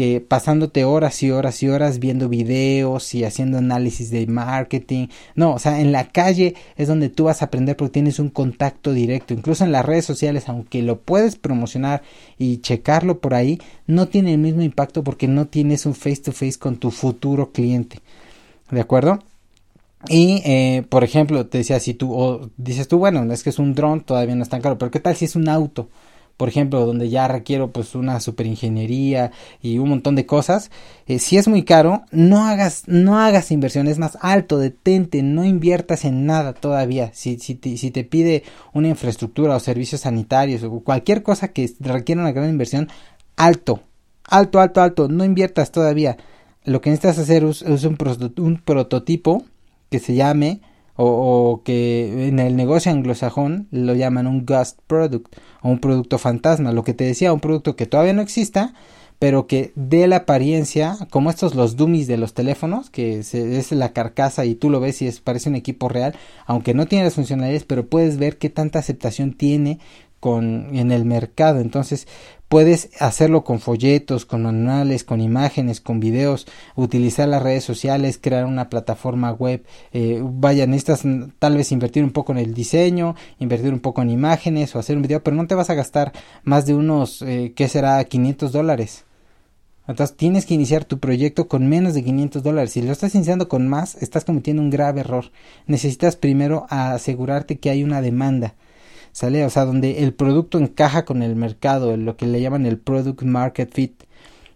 que 0.00 0.22
pasándote 0.22 0.84
horas 0.84 1.22
y 1.22 1.30
horas 1.30 1.62
y 1.62 1.68
horas 1.68 1.98
viendo 1.98 2.30
videos 2.30 3.14
y 3.14 3.24
haciendo 3.24 3.58
análisis 3.58 4.10
de 4.10 4.26
marketing. 4.26 5.08
No, 5.34 5.52
o 5.52 5.58
sea, 5.58 5.78
en 5.82 5.92
la 5.92 6.08
calle 6.08 6.54
es 6.78 6.88
donde 6.88 7.10
tú 7.10 7.24
vas 7.24 7.42
a 7.42 7.44
aprender 7.44 7.76
porque 7.76 7.92
tienes 7.92 8.18
un 8.18 8.30
contacto 8.30 8.94
directo. 8.94 9.34
Incluso 9.34 9.62
en 9.62 9.72
las 9.72 9.84
redes 9.84 10.06
sociales, 10.06 10.48
aunque 10.48 10.80
lo 10.80 11.00
puedes 11.00 11.36
promocionar 11.36 12.00
y 12.38 12.62
checarlo 12.62 13.20
por 13.20 13.34
ahí, 13.34 13.60
no 13.86 14.08
tiene 14.08 14.32
el 14.32 14.38
mismo 14.38 14.62
impacto 14.62 15.04
porque 15.04 15.28
no 15.28 15.48
tienes 15.48 15.84
un 15.84 15.94
face 15.94 16.22
to 16.22 16.32
face 16.32 16.58
con 16.58 16.78
tu 16.78 16.90
futuro 16.90 17.52
cliente. 17.52 17.98
¿De 18.70 18.80
acuerdo? 18.80 19.18
Y, 20.08 20.40
eh, 20.46 20.82
por 20.88 21.04
ejemplo, 21.04 21.44
te 21.46 21.58
decía, 21.58 21.78
si 21.78 21.92
tú, 21.92 22.14
o 22.14 22.48
dices 22.56 22.88
tú, 22.88 22.96
bueno, 22.96 23.30
es 23.30 23.42
que 23.42 23.50
es 23.50 23.58
un 23.58 23.74
dron, 23.74 24.00
todavía 24.00 24.34
no 24.34 24.44
es 24.44 24.48
tan 24.48 24.62
caro, 24.62 24.78
pero 24.78 24.90
¿qué 24.90 25.00
tal 25.00 25.14
si 25.14 25.26
es 25.26 25.36
un 25.36 25.50
auto? 25.50 25.90
Por 26.40 26.48
ejemplo, 26.48 26.86
donde 26.86 27.10
ya 27.10 27.28
requiero 27.28 27.70
pues 27.70 27.94
una 27.94 28.18
super 28.18 28.46
ingeniería 28.46 29.30
y 29.60 29.76
un 29.76 29.90
montón 29.90 30.16
de 30.16 30.24
cosas, 30.24 30.70
eh, 31.06 31.18
si 31.18 31.36
es 31.36 31.48
muy 31.48 31.64
caro, 31.64 32.04
no 32.12 32.46
hagas, 32.46 32.84
no 32.86 33.18
hagas 33.18 33.50
inversiones 33.50 33.98
más 33.98 34.16
alto, 34.22 34.56
detente, 34.56 35.22
no 35.22 35.44
inviertas 35.44 36.06
en 36.06 36.24
nada 36.24 36.54
todavía. 36.54 37.10
Si, 37.12 37.38
si 37.38 37.54
te 37.56 38.04
pide 38.04 38.42
una 38.72 38.88
infraestructura 38.88 39.54
o 39.54 39.60
servicios 39.60 40.00
sanitarios 40.00 40.62
o 40.62 40.80
cualquier 40.80 41.22
cosa 41.22 41.48
que 41.48 41.70
requiera 41.78 42.22
una 42.22 42.32
gran 42.32 42.48
inversión, 42.48 42.88
alto, 43.36 43.82
alto, 44.24 44.60
alto, 44.60 44.80
alto, 44.80 45.08
no 45.08 45.26
inviertas 45.26 45.72
todavía. 45.72 46.16
Lo 46.64 46.80
que 46.80 46.88
necesitas 46.88 47.18
hacer 47.18 47.44
es, 47.44 47.60
un, 47.60 47.98
un 48.38 48.56
prototipo 48.64 49.44
que 49.90 49.98
se 49.98 50.14
llame 50.14 50.62
o, 51.02 51.62
que 51.64 52.28
en 52.28 52.38
el 52.38 52.56
negocio 52.56 52.92
anglosajón 52.92 53.68
lo 53.70 53.94
llaman 53.94 54.26
un 54.26 54.44
ghost 54.44 54.78
product 54.86 55.34
o 55.62 55.70
un 55.70 55.78
producto 55.78 56.18
fantasma, 56.18 56.72
lo 56.72 56.84
que 56.84 56.94
te 56.94 57.04
decía, 57.04 57.32
un 57.32 57.40
producto 57.40 57.74
que 57.74 57.86
todavía 57.86 58.12
no 58.12 58.22
exista, 58.22 58.74
pero 59.18 59.46
que 59.46 59.72
dé 59.76 60.06
la 60.06 60.16
apariencia, 60.16 60.96
como 61.10 61.30
estos 61.30 61.54
los 61.54 61.76
dummies 61.76 62.06
de 62.06 62.18
los 62.18 62.34
teléfonos, 62.34 62.90
que 62.90 63.18
es 63.18 63.72
la 63.72 63.92
carcasa 63.92 64.44
y 64.44 64.54
tú 64.54 64.70
lo 64.70 64.80
ves 64.80 65.00
y 65.02 65.06
es, 65.06 65.20
parece 65.20 65.48
un 65.48 65.56
equipo 65.56 65.88
real, 65.88 66.14
aunque 66.46 66.74
no 66.74 66.86
tiene 66.86 67.04
las 67.04 67.14
funcionalidades, 67.14 67.64
pero 67.64 67.86
puedes 67.86 68.18
ver 68.18 68.38
qué 68.38 68.50
tanta 68.50 68.78
aceptación 68.78 69.32
tiene 69.32 69.78
con 70.20 70.76
en 70.76 70.92
el 70.92 71.06
mercado. 71.06 71.60
Entonces, 71.60 72.06
Puedes 72.50 72.90
hacerlo 72.98 73.44
con 73.44 73.60
folletos, 73.60 74.26
con 74.26 74.42
manuales, 74.42 75.04
con 75.04 75.20
imágenes, 75.20 75.80
con 75.80 76.00
videos, 76.00 76.48
utilizar 76.74 77.28
las 77.28 77.44
redes 77.44 77.62
sociales, 77.62 78.18
crear 78.20 78.44
una 78.44 78.68
plataforma 78.68 79.30
web. 79.30 79.64
Eh, 79.92 80.20
vaya, 80.20 80.66
necesitas 80.66 81.04
tal 81.38 81.56
vez 81.56 81.70
invertir 81.70 82.02
un 82.02 82.10
poco 82.10 82.32
en 82.32 82.38
el 82.38 82.52
diseño, 82.52 83.14
invertir 83.38 83.72
un 83.72 83.78
poco 83.78 84.02
en 84.02 84.10
imágenes 84.10 84.74
o 84.74 84.80
hacer 84.80 84.96
un 84.96 85.02
video, 85.02 85.22
pero 85.22 85.36
no 85.36 85.46
te 85.46 85.54
vas 85.54 85.70
a 85.70 85.74
gastar 85.74 86.10
más 86.42 86.66
de 86.66 86.74
unos, 86.74 87.22
eh, 87.22 87.52
¿qué 87.54 87.68
será? 87.68 88.02
500 88.02 88.50
dólares. 88.50 89.04
Entonces 89.86 90.16
tienes 90.16 90.44
que 90.44 90.54
iniciar 90.54 90.84
tu 90.84 90.98
proyecto 90.98 91.46
con 91.46 91.68
menos 91.68 91.94
de 91.94 92.02
500 92.02 92.42
dólares. 92.42 92.72
Si 92.72 92.82
lo 92.82 92.90
estás 92.90 93.14
iniciando 93.14 93.48
con 93.48 93.68
más, 93.68 93.94
estás 94.02 94.24
cometiendo 94.24 94.60
un 94.60 94.70
grave 94.70 95.02
error. 95.02 95.26
Necesitas 95.68 96.16
primero 96.16 96.66
asegurarte 96.68 97.60
que 97.60 97.70
hay 97.70 97.84
una 97.84 98.02
demanda. 98.02 98.56
¿Sale? 99.12 99.44
O 99.44 99.50
sea, 99.50 99.64
donde 99.64 100.02
el 100.02 100.14
producto 100.14 100.58
encaja 100.58 101.04
con 101.04 101.22
el 101.22 101.36
mercado, 101.36 101.96
lo 101.96 102.16
que 102.16 102.26
le 102.26 102.40
llaman 102.40 102.66
el 102.66 102.78
product 102.78 103.22
market 103.22 103.72
fit, 103.72 104.02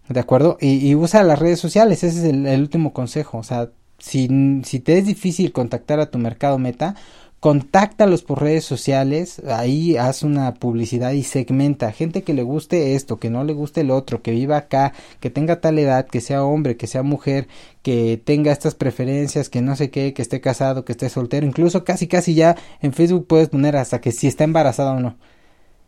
¿de 0.08 0.20
acuerdo? 0.20 0.58
Y, 0.60 0.94
usa 0.94 1.22
las 1.22 1.38
redes 1.38 1.60
sociales, 1.60 2.04
ese 2.04 2.18
es 2.18 2.24
el, 2.24 2.46
el, 2.46 2.60
último 2.60 2.92
consejo, 2.92 3.38
o 3.38 3.42
sea, 3.42 3.70
si, 3.98 4.28
si 4.64 4.80
te 4.80 4.98
es 4.98 5.06
difícil 5.06 5.52
contactar 5.52 6.00
a 6.00 6.10
tu 6.10 6.18
mercado 6.18 6.58
meta, 6.58 6.94
contáctalos 7.44 8.22
por 8.22 8.40
redes 8.40 8.64
sociales, 8.64 9.42
ahí 9.50 9.98
haz 9.98 10.22
una 10.22 10.54
publicidad 10.54 11.10
y 11.12 11.24
segmenta 11.24 11.92
gente 11.92 12.22
que 12.22 12.32
le 12.32 12.42
guste 12.42 12.94
esto, 12.94 13.18
que 13.18 13.28
no 13.28 13.44
le 13.44 13.52
guste 13.52 13.82
el 13.82 13.90
otro, 13.90 14.22
que 14.22 14.30
viva 14.30 14.56
acá, 14.56 14.94
que 15.20 15.28
tenga 15.28 15.60
tal 15.60 15.78
edad, 15.78 16.06
que 16.06 16.22
sea 16.22 16.42
hombre, 16.42 16.78
que 16.78 16.86
sea 16.86 17.02
mujer, 17.02 17.46
que 17.82 18.18
tenga 18.24 18.50
estas 18.50 18.74
preferencias, 18.74 19.50
que 19.50 19.60
no 19.60 19.76
sé 19.76 19.90
qué, 19.90 20.14
que 20.14 20.22
esté 20.22 20.40
casado, 20.40 20.86
que 20.86 20.92
esté 20.92 21.10
soltero, 21.10 21.46
incluso 21.46 21.84
casi 21.84 22.06
casi 22.06 22.32
ya 22.32 22.56
en 22.80 22.94
Facebook 22.94 23.26
puedes 23.26 23.50
poner 23.50 23.76
hasta 23.76 24.00
que 24.00 24.10
si 24.10 24.26
está 24.26 24.44
embarazada 24.44 24.92
o 24.92 25.00
no. 25.00 25.18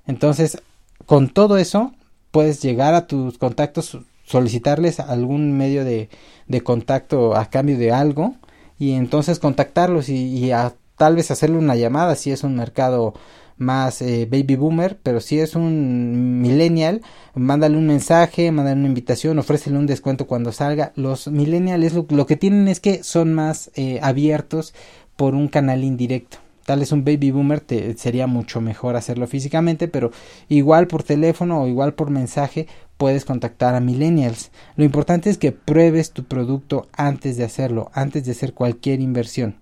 Entonces, 0.06 0.60
con 1.06 1.30
todo 1.30 1.56
eso 1.56 1.94
puedes 2.32 2.60
llegar 2.60 2.92
a 2.92 3.06
tus 3.06 3.38
contactos, 3.38 3.96
solicitarles 4.24 5.00
algún 5.00 5.56
medio 5.56 5.86
de, 5.86 6.10
de 6.48 6.60
contacto 6.60 7.34
a 7.34 7.46
cambio 7.46 7.78
de 7.78 7.92
algo 7.92 8.34
y 8.78 8.92
entonces 8.92 9.38
contactarlos 9.38 10.10
y, 10.10 10.16
y 10.16 10.50
a 10.50 10.74
tal 10.96 11.16
vez 11.16 11.30
hacerle 11.30 11.58
una 11.58 11.76
llamada 11.76 12.14
si 12.14 12.30
es 12.30 12.44
un 12.44 12.56
mercado 12.56 13.14
más 13.58 14.02
eh, 14.02 14.28
baby 14.30 14.56
boomer, 14.56 14.98
pero 15.02 15.20
si 15.20 15.38
es 15.40 15.54
un 15.54 16.40
millennial, 16.42 17.02
mándale 17.34 17.76
un 17.76 17.86
mensaje, 17.86 18.50
mándale 18.52 18.78
una 18.78 18.88
invitación, 18.88 19.38
ofrécele 19.38 19.78
un 19.78 19.86
descuento 19.86 20.26
cuando 20.26 20.52
salga. 20.52 20.92
Los 20.94 21.28
millennials 21.28 21.94
lo, 22.10 22.26
que 22.26 22.36
tienen 22.36 22.68
es 22.68 22.80
que 22.80 23.02
son 23.02 23.34
más 23.34 23.70
eh, 23.74 23.98
abiertos 24.02 24.74
por 25.16 25.34
un 25.34 25.48
canal 25.48 25.84
indirecto. 25.84 26.38
Tal 26.64 26.80
vez 26.80 26.90
un 26.90 27.04
baby 27.04 27.30
boomer 27.30 27.60
te, 27.60 27.96
sería 27.96 28.26
mucho 28.26 28.60
mejor 28.60 28.96
hacerlo 28.96 29.26
físicamente, 29.28 29.86
pero 29.86 30.10
igual 30.48 30.88
por 30.88 31.04
teléfono 31.04 31.62
o 31.62 31.68
igual 31.68 31.94
por 31.94 32.10
mensaje 32.10 32.66
puedes 32.96 33.24
contactar 33.24 33.74
a 33.76 33.80
millennials. 33.80 34.50
Lo 34.74 34.84
importante 34.84 35.30
es 35.30 35.38
que 35.38 35.52
pruebes 35.52 36.10
tu 36.10 36.24
producto 36.24 36.88
antes 36.92 37.36
de 37.36 37.44
hacerlo, 37.44 37.90
antes 37.94 38.24
de 38.26 38.32
hacer 38.32 38.52
cualquier 38.52 39.00
inversión. 39.00 39.56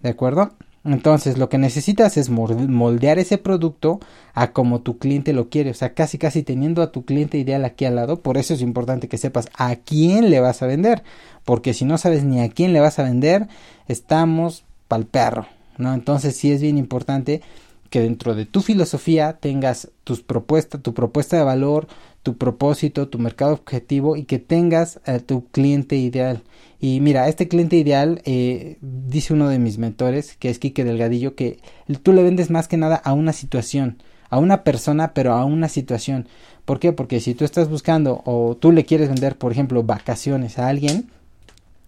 ¿De 0.00 0.08
acuerdo? 0.08 0.50
Entonces, 0.82 1.36
lo 1.36 1.50
que 1.50 1.58
necesitas 1.58 2.16
es 2.16 2.30
moldear 2.30 3.18
ese 3.18 3.36
producto 3.36 4.00
a 4.32 4.52
como 4.52 4.80
tu 4.80 4.98
cliente 4.98 5.34
lo 5.34 5.50
quiere, 5.50 5.70
o 5.70 5.74
sea, 5.74 5.92
casi 5.92 6.16
casi 6.16 6.42
teniendo 6.42 6.80
a 6.80 6.90
tu 6.90 7.04
cliente 7.04 7.36
ideal 7.36 7.66
aquí 7.66 7.84
al 7.84 7.96
lado, 7.96 8.20
por 8.20 8.38
eso 8.38 8.54
es 8.54 8.62
importante 8.62 9.06
que 9.06 9.18
sepas 9.18 9.50
a 9.54 9.76
quién 9.76 10.30
le 10.30 10.40
vas 10.40 10.62
a 10.62 10.66
vender, 10.66 11.02
porque 11.44 11.74
si 11.74 11.84
no 11.84 11.98
sabes 11.98 12.24
ni 12.24 12.40
a 12.40 12.48
quién 12.48 12.72
le 12.72 12.80
vas 12.80 12.98
a 12.98 13.02
vender, 13.02 13.46
estamos 13.88 14.64
pal 14.88 15.04
perro, 15.04 15.46
¿no? 15.76 15.92
Entonces, 15.92 16.34
sí 16.36 16.50
es 16.50 16.62
bien 16.62 16.78
importante 16.78 17.42
que 17.90 18.00
dentro 18.00 18.34
de 18.34 18.46
tu 18.46 18.62
filosofía 18.62 19.34
tengas 19.34 19.90
tus 20.04 20.22
propuestas, 20.22 20.80
tu 20.80 20.94
propuesta 20.94 21.36
de 21.36 21.42
valor, 21.42 21.88
tu 22.22 22.36
propósito, 22.36 23.08
tu 23.08 23.18
mercado 23.18 23.54
objetivo 23.54 24.16
y 24.16 24.24
que 24.24 24.38
tengas 24.38 25.00
a 25.06 25.18
tu 25.18 25.46
cliente 25.48 25.96
ideal. 25.96 26.42
Y 26.78 27.00
mira, 27.00 27.28
este 27.28 27.48
cliente 27.48 27.76
ideal, 27.76 28.22
eh, 28.24 28.78
dice 28.80 29.34
uno 29.34 29.48
de 29.48 29.58
mis 29.58 29.78
mentores, 29.78 30.36
que 30.36 30.50
es 30.50 30.58
Quique 30.58 30.84
Delgadillo, 30.84 31.34
que 31.34 31.60
tú 32.02 32.12
le 32.12 32.22
vendes 32.22 32.50
más 32.50 32.68
que 32.68 32.76
nada 32.76 32.96
a 32.96 33.12
una 33.12 33.32
situación, 33.32 34.02
a 34.28 34.38
una 34.38 34.64
persona, 34.64 35.12
pero 35.12 35.32
a 35.32 35.44
una 35.44 35.68
situación. 35.68 36.28
¿Por 36.64 36.78
qué? 36.78 36.92
Porque 36.92 37.20
si 37.20 37.34
tú 37.34 37.44
estás 37.44 37.68
buscando 37.68 38.22
o 38.24 38.56
tú 38.56 38.72
le 38.72 38.84
quieres 38.84 39.08
vender, 39.08 39.36
por 39.36 39.52
ejemplo, 39.52 39.82
vacaciones 39.82 40.58
a 40.58 40.68
alguien, 40.68 41.10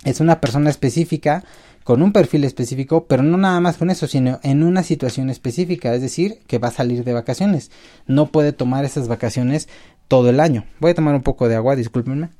es 0.04 0.20
una 0.20 0.40
persona 0.40 0.70
específica 0.70 1.44
con 1.84 2.02
un 2.02 2.12
perfil 2.12 2.44
específico, 2.44 3.06
pero 3.06 3.22
no 3.22 3.36
nada 3.36 3.60
más 3.60 3.76
con 3.76 3.90
eso, 3.90 4.06
sino 4.06 4.38
en 4.42 4.62
una 4.62 4.82
situación 4.82 5.30
específica, 5.30 5.94
es 5.94 6.00
decir, 6.00 6.38
que 6.46 6.58
va 6.58 6.68
a 6.68 6.72
salir 6.72 7.04
de 7.04 7.12
vacaciones. 7.12 7.70
No 8.06 8.26
puede 8.26 8.52
tomar 8.52 8.84
esas 8.84 9.08
vacaciones 9.08 9.68
todo 10.08 10.30
el 10.30 10.40
año. 10.40 10.64
Voy 10.80 10.90
a 10.90 10.94
tomar 10.94 11.14
un 11.14 11.22
poco 11.22 11.48
de 11.48 11.56
agua, 11.56 11.76
discúlpenme. 11.76 12.30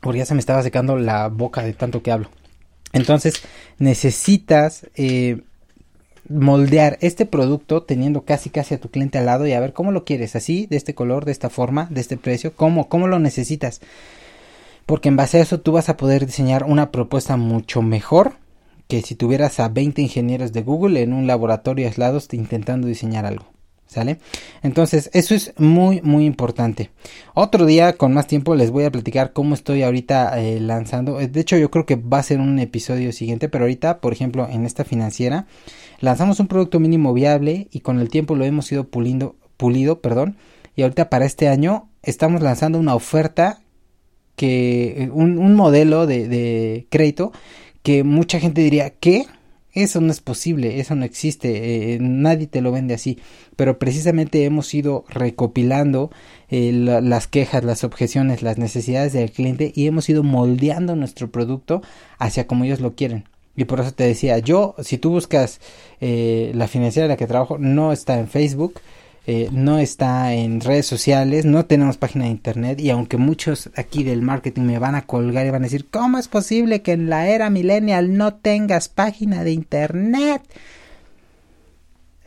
Porque 0.00 0.18
ya 0.18 0.26
se 0.26 0.34
me 0.34 0.40
estaba 0.40 0.62
secando 0.62 0.96
la 0.96 1.28
boca 1.28 1.62
de 1.62 1.72
tanto 1.72 2.02
que 2.02 2.10
hablo. 2.10 2.30
Entonces, 2.92 3.42
necesitas 3.78 4.86
eh, 4.96 5.42
moldear 6.28 6.98
este 7.00 7.26
producto 7.26 7.82
teniendo 7.82 8.22
casi 8.22 8.50
casi 8.50 8.74
a 8.74 8.80
tu 8.80 8.90
cliente 8.90 9.18
al 9.18 9.26
lado 9.26 9.46
y 9.46 9.52
a 9.52 9.60
ver 9.60 9.72
cómo 9.72 9.92
lo 9.92 10.04
quieres, 10.04 10.36
así, 10.36 10.66
de 10.66 10.76
este 10.76 10.94
color, 10.94 11.24
de 11.24 11.32
esta 11.32 11.50
forma, 11.50 11.86
de 11.90 12.00
este 12.00 12.16
precio, 12.16 12.54
cómo, 12.54 12.88
cómo 12.88 13.08
lo 13.08 13.18
necesitas. 13.18 13.80
Porque 14.86 15.08
en 15.08 15.16
base 15.16 15.38
a 15.38 15.42
eso 15.42 15.60
tú 15.60 15.72
vas 15.72 15.88
a 15.88 15.96
poder 15.96 16.26
diseñar 16.26 16.64
una 16.64 16.90
propuesta 16.90 17.36
mucho 17.36 17.82
mejor 17.82 18.34
que 18.88 19.02
si 19.02 19.14
tuvieras 19.14 19.60
a 19.60 19.68
20 19.68 20.02
ingenieros 20.02 20.52
de 20.52 20.62
Google 20.62 21.00
en 21.00 21.12
un 21.12 21.26
laboratorio 21.26 21.86
aislados 21.86 22.28
intentando 22.32 22.88
diseñar 22.88 23.24
algo. 23.24 23.46
¿Sale? 23.90 24.18
Entonces, 24.62 25.10
eso 25.14 25.34
es 25.34 25.52
muy, 25.58 26.00
muy 26.02 26.24
importante. 26.24 26.90
Otro 27.34 27.66
día, 27.66 27.94
con 27.94 28.14
más 28.14 28.28
tiempo, 28.28 28.54
les 28.54 28.70
voy 28.70 28.84
a 28.84 28.92
platicar 28.92 29.32
cómo 29.32 29.52
estoy 29.52 29.82
ahorita 29.82 30.40
eh, 30.40 30.60
lanzando. 30.60 31.18
Eh, 31.18 31.26
de 31.26 31.40
hecho, 31.40 31.56
yo 31.56 31.72
creo 31.72 31.86
que 31.86 31.96
va 31.96 32.18
a 32.18 32.22
ser 32.22 32.38
un 32.38 32.60
episodio 32.60 33.10
siguiente, 33.10 33.48
pero 33.48 33.64
ahorita, 33.64 33.98
por 33.98 34.12
ejemplo, 34.12 34.46
en 34.48 34.64
esta 34.64 34.84
financiera, 34.84 35.46
lanzamos 35.98 36.38
un 36.38 36.46
producto 36.46 36.78
mínimo 36.78 37.12
viable 37.12 37.66
y 37.72 37.80
con 37.80 37.98
el 37.98 38.10
tiempo 38.10 38.36
lo 38.36 38.44
hemos 38.44 38.70
ido 38.70 38.84
puliendo, 38.84 39.34
pulido, 39.56 40.00
perdón. 40.00 40.36
Y 40.76 40.82
ahorita 40.82 41.10
para 41.10 41.24
este 41.24 41.48
año 41.48 41.88
estamos 42.04 42.42
lanzando 42.42 42.78
una 42.78 42.94
oferta 42.94 43.58
que, 44.36 45.02
eh, 45.02 45.10
un, 45.12 45.36
un 45.38 45.56
modelo 45.56 46.06
de, 46.06 46.28
de 46.28 46.86
crédito 46.90 47.32
que 47.82 48.04
mucha 48.04 48.38
gente 48.38 48.60
diría, 48.60 48.90
¿qué? 48.90 49.26
Eso 49.72 50.00
no 50.00 50.10
es 50.10 50.20
posible, 50.20 50.80
eso 50.80 50.96
no 50.96 51.04
existe, 51.04 51.94
eh, 51.94 51.98
nadie 52.00 52.46
te 52.46 52.60
lo 52.60 52.72
vende 52.72 52.94
así. 52.94 53.18
Pero 53.56 53.78
precisamente 53.78 54.44
hemos 54.44 54.72
ido 54.74 55.04
recopilando 55.08 56.10
eh, 56.48 56.72
las 56.72 57.28
quejas, 57.28 57.62
las 57.62 57.84
objeciones, 57.84 58.42
las 58.42 58.58
necesidades 58.58 59.12
del 59.12 59.30
cliente 59.30 59.72
y 59.74 59.86
hemos 59.86 60.08
ido 60.08 60.22
moldeando 60.22 60.96
nuestro 60.96 61.30
producto 61.30 61.82
hacia 62.18 62.46
como 62.46 62.64
ellos 62.64 62.80
lo 62.80 62.94
quieren. 62.94 63.24
Y 63.56 63.64
por 63.64 63.80
eso 63.80 63.92
te 63.92 64.04
decía, 64.04 64.38
yo, 64.38 64.74
si 64.82 64.98
tú 64.98 65.10
buscas 65.10 65.60
eh, 66.00 66.52
la 66.54 66.66
financiera 66.66 67.06
en 67.06 67.10
la 67.10 67.16
que 67.16 67.26
trabajo, 67.26 67.58
no 67.58 67.92
está 67.92 68.18
en 68.18 68.28
Facebook, 68.28 68.80
eh, 69.26 69.48
no 69.52 69.78
está 69.78 70.32
en 70.32 70.60
redes 70.60 70.86
sociales, 70.86 71.44
no 71.44 71.66
tenemos 71.66 71.98
página 71.98 72.24
de 72.24 72.30
internet 72.30 72.80
y 72.80 72.90
aunque 72.90 73.18
muchos 73.18 73.70
aquí 73.76 74.02
del 74.02 74.22
marketing 74.22 74.62
me 74.62 74.78
van 74.78 74.94
a 74.94 75.06
colgar 75.06 75.46
y 75.46 75.50
van 75.50 75.62
a 75.62 75.66
decir, 75.66 75.86
¿cómo 75.90 76.18
es 76.18 76.28
posible 76.28 76.82
que 76.82 76.92
en 76.92 77.10
la 77.10 77.28
era 77.28 77.50
millennial 77.50 78.16
no 78.16 78.34
tengas 78.34 78.88
página 78.88 79.44
de 79.44 79.52
internet? 79.52 80.42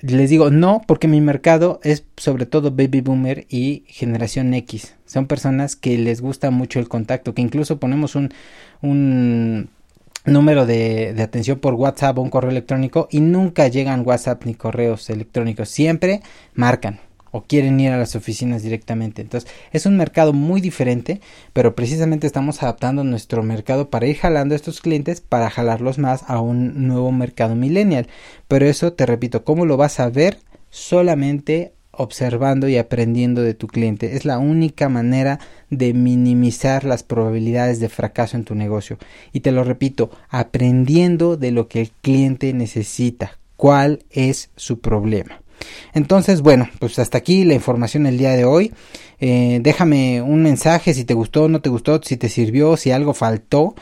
Les 0.02 0.30
digo 0.30 0.52
no, 0.52 0.82
porque 0.86 1.08
mi 1.08 1.22
mercado 1.22 1.80
es 1.82 2.04
sobre 2.18 2.46
todo 2.46 2.72
baby 2.72 3.02
boomer 3.02 3.48
y 3.50 3.86
generación 3.88 4.54
X. 4.54 4.96
Son 5.06 5.28
personas 5.28 5.78
que 5.78 5.98
les 5.98 6.20
gusta 6.22 6.52
mucho 6.52 6.80
el 6.80 6.90
contacto, 6.90 7.34
que 7.34 7.42
incluso 7.42 7.80
ponemos 7.80 8.16
un, 8.16 8.34
un 8.82 9.70
número 10.26 10.66
de, 10.66 11.16
atención 11.22 11.60
por 11.60 11.74
WhatsApp 11.74 12.18
o 12.18 12.22
un 12.22 12.30
correo 12.30 12.52
electrónico 12.52 13.08
y 13.12 13.20
nunca 13.20 13.68
llegan 13.68 14.06
WhatsApp 14.06 14.46
ni 14.46 14.56
correos 14.56 15.10
electrónicos. 15.10 15.70
Siempre 15.70 16.22
marcan 16.54 17.00
o 17.32 17.44
quieren 17.44 17.80
ir 17.80 17.92
a 17.92 17.98
las 17.98 18.16
oficinas 18.16 18.62
directamente. 18.62 19.22
Entonces 19.22 19.50
es 19.72 19.86
un 19.86 19.98
mercado 19.98 20.34
muy 20.34 20.62
diferente, 20.62 21.20
pero 21.52 21.76
precisamente 21.76 22.28
estamos 22.28 22.62
adaptando 22.62 23.04
nuestro 23.04 23.42
mercado 23.42 23.90
para 23.90 24.06
ir 24.06 24.18
jalando 24.18 24.54
a 24.54 24.56
estos 24.56 24.82
clientes 24.82 25.20
para 25.20 25.50
jalarlos 25.50 25.98
más 25.98 26.24
a 26.28 26.40
un 26.40 26.88
nuevo 26.88 27.12
mercado 27.12 27.56
millennial. 27.56 28.08
Pero 28.48 28.68
eso 28.68 28.94
te 28.94 29.06
repito, 29.06 29.44
¿cómo 29.44 29.66
lo 29.66 29.78
vas 29.78 30.00
a 30.00 30.10
ver? 30.10 30.38
Solamente 30.70 31.74
observando 31.96 32.68
y 32.68 32.78
aprendiendo 32.78 33.42
de 33.42 33.54
tu 33.54 33.68
cliente. 33.68 34.16
Es 34.16 34.26
la 34.26 34.40
única 34.40 34.90
manera 34.90 35.40
de 35.70 35.94
minimizar 35.94 36.84
las 36.84 37.04
probabilidades 37.04 37.80
de 37.80 37.90
fracaso 37.90 38.36
en 38.36 38.44
tu 38.44 38.56
negocio. 38.56 38.98
Y 39.32 39.42
te 39.42 39.52
lo 39.52 39.64
repito, 39.64 40.10
aprendiendo 40.30 41.38
de 41.38 41.52
lo 41.52 41.68
que 41.68 41.82
el 41.82 41.92
cliente 42.02 42.52
necesita, 42.54 43.38
cuál 43.56 44.04
es 44.10 44.50
su 44.56 44.80
problema. 44.80 45.42
Entonces, 45.94 46.42
bueno, 46.42 46.68
pues 46.80 47.00
hasta 47.00 47.18
aquí 47.18 47.44
la 47.46 47.54
información 47.54 48.06
el 48.06 48.18
día 48.18 48.32
de 48.32 48.46
hoy. 48.46 48.74
Eh, 49.20 49.60
déjame 49.62 50.22
un 50.22 50.44
mensaje 50.44 50.94
si 50.94 51.06
te 51.06 51.14
gustó, 51.14 51.48
no 51.48 51.62
te 51.62 51.70
gustó, 51.70 52.02
si 52.04 52.18
te 52.18 52.30
sirvió, 52.30 52.76
si 52.76 52.92
algo 52.92 53.14
faltó. 53.14 53.76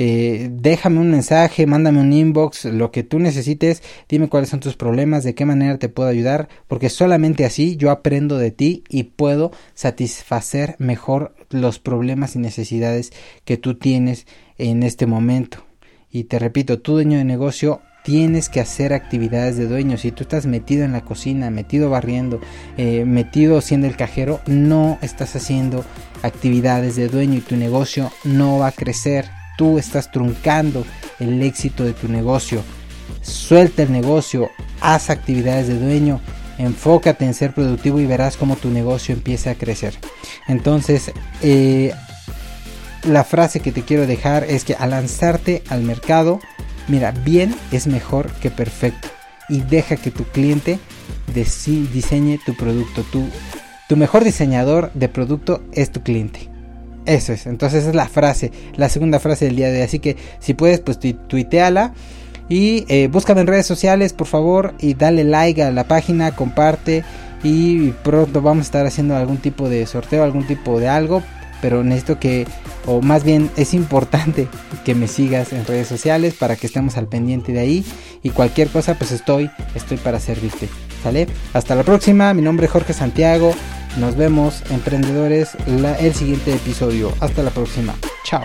Eh, 0.00 0.48
déjame 0.52 1.00
un 1.00 1.10
mensaje, 1.10 1.66
mándame 1.66 2.00
un 2.00 2.12
inbox, 2.12 2.66
lo 2.66 2.92
que 2.92 3.02
tú 3.02 3.18
necesites, 3.18 3.82
dime 4.08 4.28
cuáles 4.28 4.48
son 4.48 4.60
tus 4.60 4.76
problemas, 4.76 5.24
de 5.24 5.34
qué 5.34 5.44
manera 5.44 5.76
te 5.78 5.88
puedo 5.88 6.08
ayudar, 6.08 6.48
porque 6.68 6.88
solamente 6.88 7.44
así 7.44 7.76
yo 7.76 7.90
aprendo 7.90 8.38
de 8.38 8.52
ti 8.52 8.84
y 8.88 9.02
puedo 9.02 9.50
satisfacer 9.74 10.76
mejor 10.78 11.34
los 11.50 11.80
problemas 11.80 12.36
y 12.36 12.38
necesidades 12.38 13.12
que 13.44 13.56
tú 13.56 13.74
tienes 13.74 14.28
en 14.56 14.84
este 14.84 15.06
momento. 15.06 15.64
Y 16.12 16.24
te 16.24 16.38
repito, 16.38 16.78
tu 16.78 16.92
dueño 16.92 17.18
de 17.18 17.24
negocio 17.24 17.80
tienes 18.04 18.48
que 18.48 18.60
hacer 18.60 18.92
actividades 18.92 19.56
de 19.56 19.66
dueño. 19.66 19.98
Si 19.98 20.12
tú 20.12 20.22
estás 20.22 20.46
metido 20.46 20.84
en 20.84 20.92
la 20.92 21.02
cocina, 21.02 21.50
metido 21.50 21.90
barriendo, 21.90 22.40
eh, 22.76 23.04
metido 23.04 23.60
siendo 23.60 23.88
el 23.88 23.96
cajero, 23.96 24.40
no 24.46 24.96
estás 25.02 25.34
haciendo 25.34 25.84
actividades 26.22 26.94
de 26.94 27.08
dueño 27.08 27.38
y 27.38 27.40
tu 27.40 27.56
negocio 27.56 28.12
no 28.24 28.58
va 28.58 28.68
a 28.68 28.72
crecer 28.72 29.37
tú 29.58 29.76
estás 29.76 30.10
truncando 30.10 30.86
el 31.18 31.42
éxito 31.42 31.84
de 31.84 31.92
tu 31.92 32.08
negocio. 32.08 32.62
Suelta 33.20 33.82
el 33.82 33.92
negocio, 33.92 34.50
haz 34.80 35.10
actividades 35.10 35.66
de 35.66 35.78
dueño, 35.78 36.20
enfócate 36.58 37.24
en 37.26 37.34
ser 37.34 37.52
productivo 37.52 38.00
y 38.00 38.06
verás 38.06 38.36
cómo 38.36 38.56
tu 38.56 38.70
negocio 38.70 39.14
empieza 39.14 39.50
a 39.50 39.54
crecer. 39.56 39.94
Entonces, 40.46 41.12
eh, 41.42 41.92
la 43.02 43.24
frase 43.24 43.60
que 43.60 43.72
te 43.72 43.82
quiero 43.82 44.06
dejar 44.06 44.44
es 44.44 44.64
que 44.64 44.74
al 44.74 44.90
lanzarte 44.90 45.62
al 45.68 45.82
mercado, 45.82 46.38
mira, 46.86 47.10
bien 47.10 47.54
es 47.72 47.86
mejor 47.88 48.30
que 48.34 48.50
perfecto. 48.50 49.08
Y 49.48 49.60
deja 49.60 49.96
que 49.96 50.10
tu 50.10 50.24
cliente 50.24 50.78
diseñe 51.34 52.38
tu 52.44 52.54
producto. 52.54 53.04
tu 53.88 53.96
mejor 53.96 54.22
diseñador 54.22 54.92
de 54.92 55.08
producto 55.08 55.62
es 55.72 55.90
tu 55.90 56.02
cliente. 56.02 56.57
Eso 57.08 57.32
es, 57.32 57.46
entonces 57.46 57.86
es 57.86 57.94
la 57.94 58.06
frase, 58.06 58.52
la 58.76 58.90
segunda 58.90 59.18
frase 59.18 59.46
del 59.46 59.56
día 59.56 59.70
de 59.70 59.78
hoy. 59.78 59.82
Así 59.82 59.98
que 59.98 60.16
si 60.40 60.52
puedes, 60.52 60.80
pues 60.80 60.98
tuiteala. 61.00 61.94
Y 62.50 62.84
eh, 62.88 63.08
búscame 63.10 63.40
en 63.40 63.46
redes 63.46 63.66
sociales, 63.66 64.12
por 64.12 64.26
favor, 64.26 64.74
y 64.78 64.92
dale 64.92 65.24
like 65.24 65.62
a 65.62 65.70
la 65.70 65.88
página, 65.88 66.36
comparte. 66.36 67.04
Y 67.42 67.92
pronto 68.04 68.42
vamos 68.42 68.62
a 68.62 68.66
estar 68.66 68.86
haciendo 68.86 69.16
algún 69.16 69.38
tipo 69.38 69.70
de 69.70 69.86
sorteo, 69.86 70.22
algún 70.22 70.46
tipo 70.46 70.78
de 70.78 70.88
algo. 70.88 71.22
Pero 71.62 71.82
necesito 71.82 72.20
que, 72.20 72.46
o 72.84 73.00
más 73.00 73.24
bien 73.24 73.50
es 73.56 73.72
importante 73.72 74.46
que 74.84 74.94
me 74.94 75.08
sigas 75.08 75.54
en 75.54 75.64
redes 75.64 75.88
sociales 75.88 76.34
para 76.34 76.56
que 76.56 76.66
estemos 76.66 76.98
al 76.98 77.08
pendiente 77.08 77.52
de 77.52 77.60
ahí. 77.60 77.86
Y 78.22 78.30
cualquier 78.30 78.68
cosa, 78.68 78.96
pues 78.96 79.12
estoy, 79.12 79.50
estoy 79.74 79.96
para 79.96 80.20
servirte. 80.20 80.68
¿Sale? 81.02 81.26
Hasta 81.54 81.74
la 81.74 81.84
próxima, 81.84 82.34
mi 82.34 82.42
nombre 82.42 82.66
es 82.66 82.72
Jorge 82.72 82.92
Santiago. 82.92 83.54
Nos 83.98 84.16
vemos, 84.16 84.62
emprendedores, 84.70 85.56
el 85.66 86.14
siguiente 86.14 86.54
episodio. 86.54 87.12
Hasta 87.20 87.42
la 87.42 87.50
próxima. 87.50 87.94
Chao. 88.24 88.44